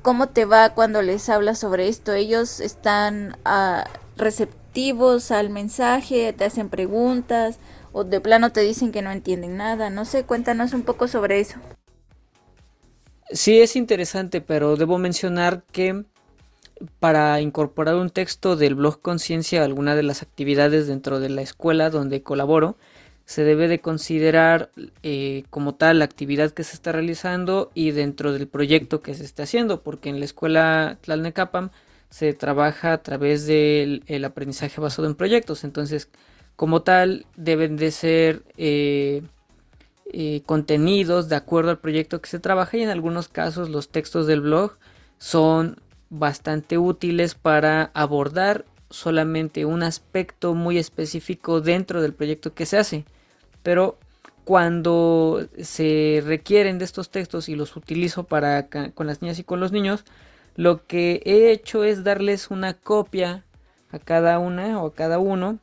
[0.02, 2.14] cómo te va cuando les hablas sobre esto.
[2.14, 3.88] Ellos están ah,
[4.18, 7.60] receptivos al mensaje, te hacen preguntas
[7.92, 9.92] o de plano te dicen que no entienden nada.
[9.92, 11.60] No sé, cuéntanos un poco sobre eso.
[13.30, 16.04] Sí, es interesante, pero debo mencionar que
[17.00, 21.42] para incorporar un texto del blog Conciencia a alguna de las actividades dentro de la
[21.42, 22.78] escuela donde colaboro,
[23.26, 24.72] se debe de considerar
[25.04, 29.24] eh, como tal la actividad que se está realizando y dentro del proyecto que se
[29.24, 31.70] está haciendo, porque en la escuela Tlalnecapam
[32.10, 36.10] se trabaja a través del aprendizaje basado en proyectos, entonces
[36.58, 39.24] como tal deben de ser eh,
[40.12, 44.28] eh, contenidos de acuerdo al proyecto que se trabaja y en algunos casos los textos
[44.28, 44.78] del blog
[45.20, 45.80] son
[46.12, 53.06] bastante útiles para abordar solamente un aspecto muy específico dentro del proyecto que se hace.
[53.64, 53.98] Pero
[54.44, 59.60] cuando se requieren de estos textos y los utilizo para con las niñas y con
[59.60, 60.04] los niños,
[60.56, 63.46] lo que he hecho es darles una copia
[63.92, 65.60] a cada una o a cada uno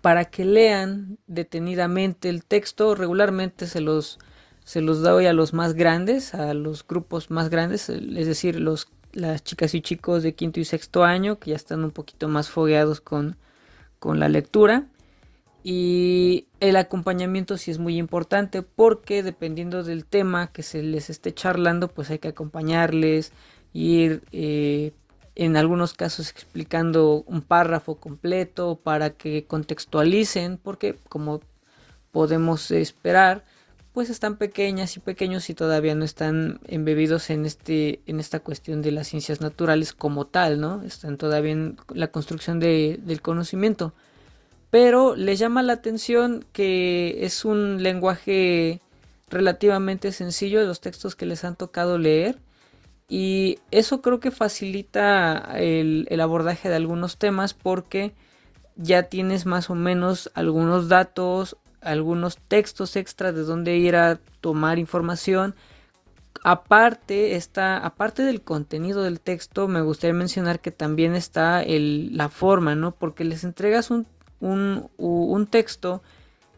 [0.00, 2.94] para que lean detenidamente el texto.
[2.94, 4.18] Regularmente se los
[4.64, 8.88] se los doy a los más grandes, a los grupos más grandes, es decir, los
[9.12, 12.48] las chicas y chicos de quinto y sexto año que ya están un poquito más
[12.48, 13.36] fogueados con,
[13.98, 14.86] con la lectura.
[15.62, 21.34] Y el acompañamiento sí es muy importante porque dependiendo del tema que se les esté
[21.34, 23.32] charlando, pues hay que acompañarles,
[23.72, 24.92] ir eh,
[25.34, 31.40] en algunos casos explicando un párrafo completo para que contextualicen, porque como
[32.10, 33.44] podemos esperar,
[33.92, 38.82] pues están pequeñas y pequeños y todavía no están embebidos en este en esta cuestión
[38.82, 40.82] de las ciencias naturales como tal, ¿no?
[40.82, 43.92] Están todavía en la construcción de, del conocimiento.
[44.70, 48.80] Pero les llama la atención que es un lenguaje
[49.28, 52.38] relativamente sencillo de los textos que les han tocado leer
[53.08, 58.14] y eso creo que facilita el, el abordaje de algunos temas porque
[58.76, 64.78] ya tienes más o menos algunos datos, algunos textos extras de dónde ir a tomar
[64.78, 65.54] información.
[66.42, 72.28] Aparte, está, aparte del contenido del texto, me gustaría mencionar que también está el, la
[72.28, 72.92] forma, ¿no?
[72.92, 74.06] Porque les entregas un,
[74.40, 76.02] un, un texto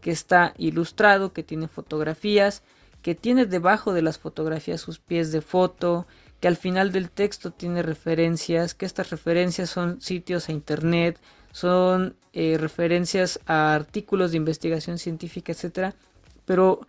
[0.00, 2.62] que está ilustrado, que tiene fotografías,
[3.02, 6.06] que tiene debajo de las fotografías sus pies de foto,
[6.40, 11.20] que al final del texto tiene referencias, que estas referencias son sitios a internet,
[11.52, 15.94] son eh, referencias a artículos de investigación científica, etcétera,
[16.44, 16.80] pero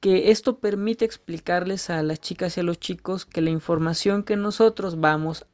[0.00, 4.36] que esto permite explicarles a las chicas y a los chicos que la información que
[4.36, 5.46] nosotros vamos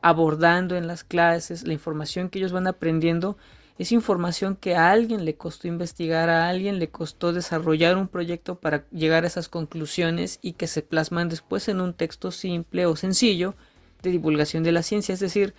[0.00, 3.36] abordando en las clases, la información que ellos van aprendiendo,
[3.78, 8.56] es información que a alguien le costó investigar, a alguien le costó desarrollar un proyecto
[8.56, 12.96] para llegar a esas conclusiones y que se plasman después en un texto simple o
[12.96, 13.54] sencillo
[14.02, 15.14] de divulgación de la ciencia.
[15.14, 15.54] Es decir,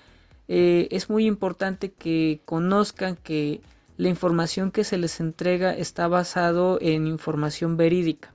[0.47, 3.61] eh, es muy importante que conozcan que
[3.97, 8.33] la información que se les entrega está basado en información verídica.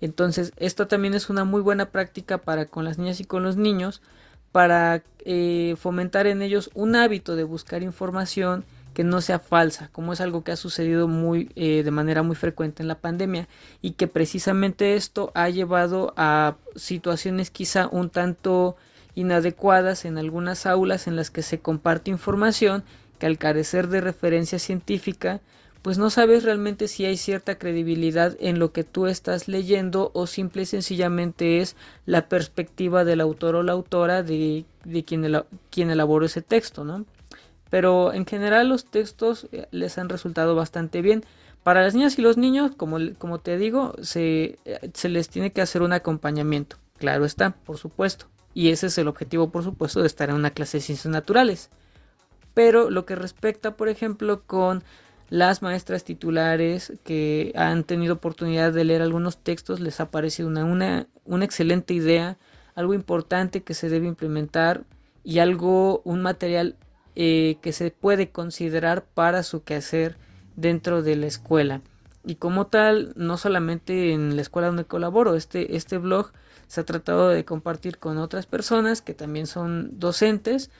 [0.00, 3.56] Entonces, esto también es una muy buena práctica para con las niñas y con los
[3.56, 4.02] niños,
[4.50, 10.12] para eh, fomentar en ellos un hábito de buscar información que no sea falsa, como
[10.12, 13.48] es algo que ha sucedido muy eh, de manera muy frecuente en la pandemia
[13.80, 18.76] y que precisamente esto ha llevado a situaciones quizá un tanto
[19.14, 22.84] inadecuadas en algunas aulas en las que se comparte información
[23.18, 25.40] que al carecer de referencia científica
[25.82, 30.28] pues no sabes realmente si hay cierta credibilidad en lo que tú estás leyendo o
[30.28, 35.26] simple y sencillamente es la perspectiva del autor o la autora de, de quien,
[35.70, 37.04] quien elaboró ese texto, ¿no?
[37.68, 41.24] Pero en general los textos eh, les han resultado bastante bien.
[41.64, 45.52] Para las niñas y los niños, como, como te digo, se, eh, se les tiene
[45.52, 46.76] que hacer un acompañamiento.
[46.98, 48.26] Claro está, por supuesto.
[48.54, 51.70] Y ese es el objetivo, por supuesto, de estar en una clase de ciencias naturales.
[52.54, 54.82] Pero lo que respecta, por ejemplo, con
[55.30, 60.64] las maestras titulares que han tenido oportunidad de leer algunos textos, les ha parecido una,
[60.64, 62.36] una, una excelente idea,
[62.74, 64.84] algo importante que se debe implementar
[65.24, 66.76] y algo, un material
[67.14, 70.16] eh, que se puede considerar para su quehacer
[70.56, 71.80] dentro de la escuela.
[72.24, 76.32] Y como tal, no solamente en la escuela donde colaboro, este, este blog
[76.72, 80.70] se ha tratado de compartir con otras personas que también son docentes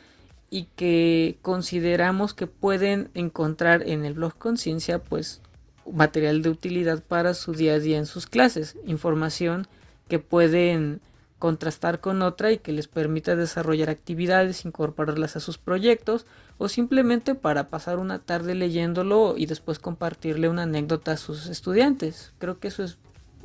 [0.48, 5.42] y que consideramos que pueden encontrar en el blog Conciencia pues
[5.84, 9.66] material de utilidad para su día a día en sus clases, información
[10.08, 11.02] que pueden
[11.38, 16.24] contrastar con otra y que les permita desarrollar actividades, incorporarlas a sus proyectos
[16.56, 22.32] o simplemente para pasar una tarde leyéndolo y después compartirle una anécdota a sus estudiantes.
[22.38, 22.96] Creo que eso es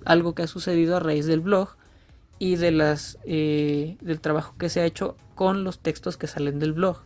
[0.06, 1.76] algo que ha sucedido a raíz del blog
[2.40, 6.60] y de las eh, del trabajo que se ha hecho con los textos que salen
[6.60, 7.00] del blog.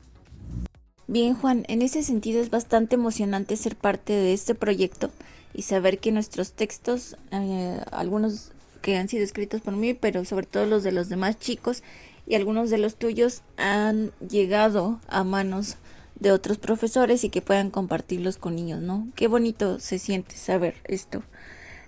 [1.07, 5.11] Bien, Juan, en ese sentido es bastante emocionante ser parte de este proyecto
[5.53, 8.51] y saber que nuestros textos, eh, algunos
[8.81, 11.83] que han sido escritos por mí, pero sobre todo los de los demás chicos
[12.25, 15.77] y algunos de los tuyos han llegado a manos
[16.19, 19.07] de otros profesores y que puedan compartirlos con niños, ¿no?
[19.15, 21.23] Qué bonito se siente saber esto.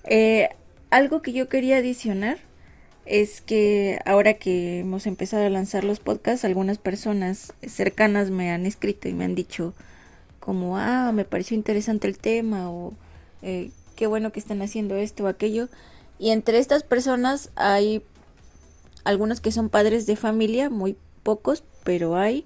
[0.03, 0.49] Eh,
[0.89, 2.39] algo que yo quería adicionar
[3.05, 8.65] es que ahora que hemos empezado a lanzar los podcasts, algunas personas cercanas me han
[8.65, 9.73] escrito y me han dicho
[10.39, 12.93] como, ah, me pareció interesante el tema o
[13.41, 15.69] eh, qué bueno que están haciendo esto o aquello.
[16.19, 18.03] Y entre estas personas hay
[19.03, 22.45] algunos que son padres de familia, muy pocos, pero hay.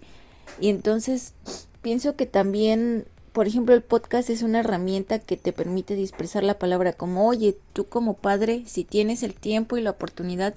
[0.59, 1.33] Y entonces
[1.81, 3.05] pienso que también
[3.37, 7.55] por ejemplo, el podcast es una herramienta que te permite dispersar la palabra como, oye,
[7.71, 10.55] tú como padre, si tienes el tiempo y la oportunidad,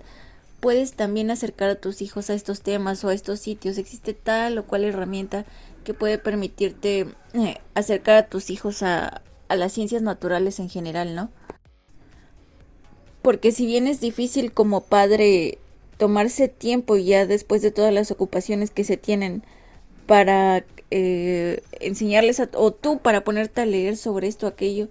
[0.60, 3.76] puedes también acercar a tus hijos a estos temas o a estos sitios.
[3.76, 5.44] Existe tal o cual herramienta
[5.84, 11.14] que puede permitirte eh, acercar a tus hijos a, a las ciencias naturales en general,
[11.14, 11.28] ¿no?
[13.20, 15.58] Porque si bien es difícil como padre
[15.98, 19.42] tomarse tiempo ya después de todas las ocupaciones que se tienen
[20.10, 24.88] para eh, enseñarles o tú para ponerte a leer sobre esto aquello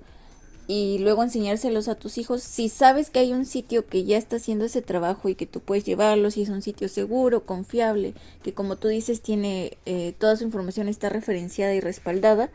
[0.65, 2.41] y luego enseñárselos a tus hijos.
[2.41, 5.59] Si sabes que hay un sitio que ya está haciendo ese trabajo y que tú
[5.59, 8.13] puedes llevarlos y es un sitio seguro confiable
[8.43, 12.49] que como tú dices tiene eh, toda su información está referenciada y respaldada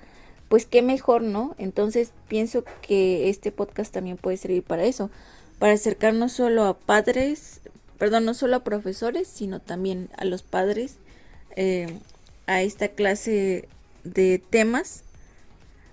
[0.48, 5.10] pues qué mejor no entonces pienso que este podcast también puede servir para eso
[5.58, 7.60] para acercarnos solo a padres
[7.98, 10.96] perdón no solo a profesores sino también a los padres
[11.56, 11.88] eh,
[12.46, 13.68] a esta clase
[14.04, 15.02] de temas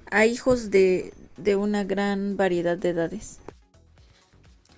[0.09, 3.39] a hijos de, de una gran variedad de edades.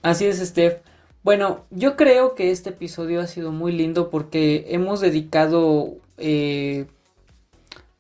[0.02, 0.82] Así es, Steph.
[1.24, 6.86] Bueno, yo creo que este episodio ha sido muy lindo porque hemos dedicado eh,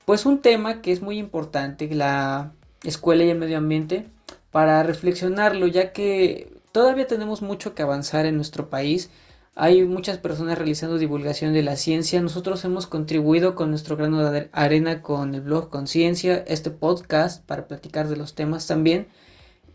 [0.05, 2.51] pues un tema que es muy importante, la
[2.83, 4.07] escuela y el medio ambiente,
[4.51, 9.09] para reflexionarlo, ya que todavía tenemos mucho que avanzar en nuestro país.
[9.55, 12.19] Hay muchas personas realizando divulgación de la ciencia.
[12.21, 17.67] Nosotros hemos contribuido con nuestro grano de arena con el blog Conciencia, este podcast para
[17.67, 19.07] platicar de los temas también.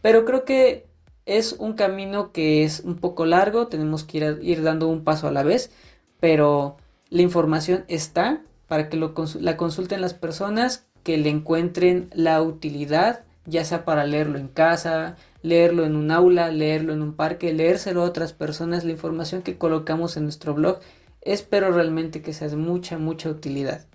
[0.03, 0.89] Pero creo que
[1.27, 5.33] es un camino que es un poco largo, tenemos que ir, dando un paso a
[5.33, 5.71] la vez,
[6.19, 6.77] pero
[7.09, 13.65] la información está para que la consulten las personas, que le encuentren la utilidad, ya
[13.65, 18.05] sea para leerlo en casa, leerlo en un aula, leerlo en un parque, leérselo a
[18.05, 20.81] otras personas, la información que colocamos en nuestro blog,
[21.23, 23.87] espero realmente que sea de mucha, mucha utilidad.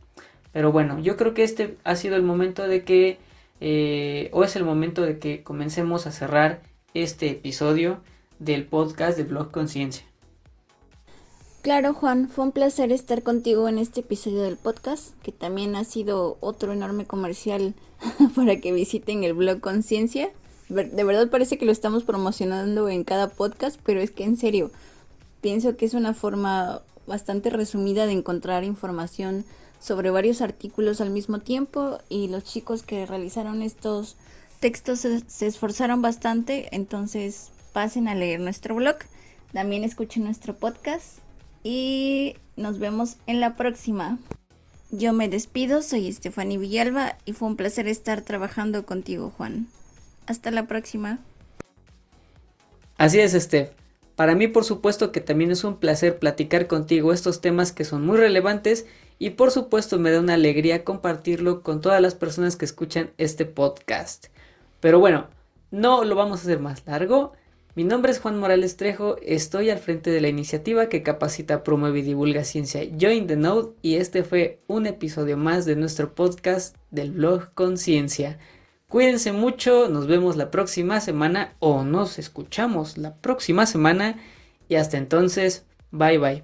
[0.52, 3.20] Pero bueno, yo creo que este ha sido el momento de que,
[3.62, 6.62] eh, o es el momento de que comencemos a cerrar
[6.94, 8.02] este episodio
[8.40, 10.06] del podcast de Blog Conciencia.
[11.64, 15.86] Claro, Juan, fue un placer estar contigo en este episodio del podcast, que también ha
[15.86, 17.74] sido otro enorme comercial
[18.36, 20.30] para que visiten el blog Conciencia.
[20.68, 24.72] De verdad parece que lo estamos promocionando en cada podcast, pero es que en serio,
[25.40, 29.46] pienso que es una forma bastante resumida de encontrar información
[29.80, 34.18] sobre varios artículos al mismo tiempo y los chicos que realizaron estos
[34.60, 38.98] textos se, se esforzaron bastante, entonces pasen a leer nuestro blog,
[39.54, 41.23] también escuchen nuestro podcast
[41.64, 44.20] y nos vemos en la próxima.
[44.92, 49.68] Yo me despido, soy Estefany Villalba y fue un placer estar trabajando contigo, Juan.
[50.28, 51.20] Hasta la próxima.
[52.98, 53.72] Así es, Steph.
[54.16, 58.06] Para mí, por supuesto que también es un placer platicar contigo estos temas que son
[58.06, 58.86] muy relevantes
[59.18, 63.46] y por supuesto me da una alegría compartirlo con todas las personas que escuchan este
[63.46, 64.28] podcast.
[64.80, 65.28] Pero bueno,
[65.72, 67.34] no lo vamos a hacer más largo.
[67.76, 72.00] Mi nombre es Juan Morales Trejo, estoy al frente de la iniciativa que capacita, promueve
[72.00, 76.76] y divulga ciencia Join the Node y este fue un episodio más de nuestro podcast
[76.92, 78.38] del blog Conciencia.
[78.88, 84.20] Cuídense mucho, nos vemos la próxima semana o nos escuchamos la próxima semana
[84.70, 86.44] y hasta entonces, bye bye.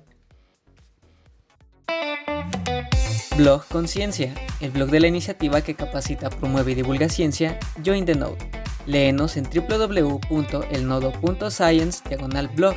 [3.37, 8.15] Blog Conciencia, el blog de la iniciativa que capacita, promueve y divulga ciencia Join the
[8.15, 8.68] Node.
[8.89, 12.03] Léenos en www.elnodo.science
[12.55, 12.75] blog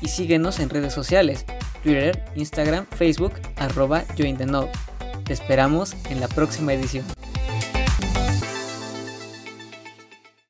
[0.00, 1.44] y síguenos en redes sociales,
[1.82, 4.04] Twitter, Instagram, Facebook, arroba.
[5.24, 7.04] Te esperamos en la próxima edición.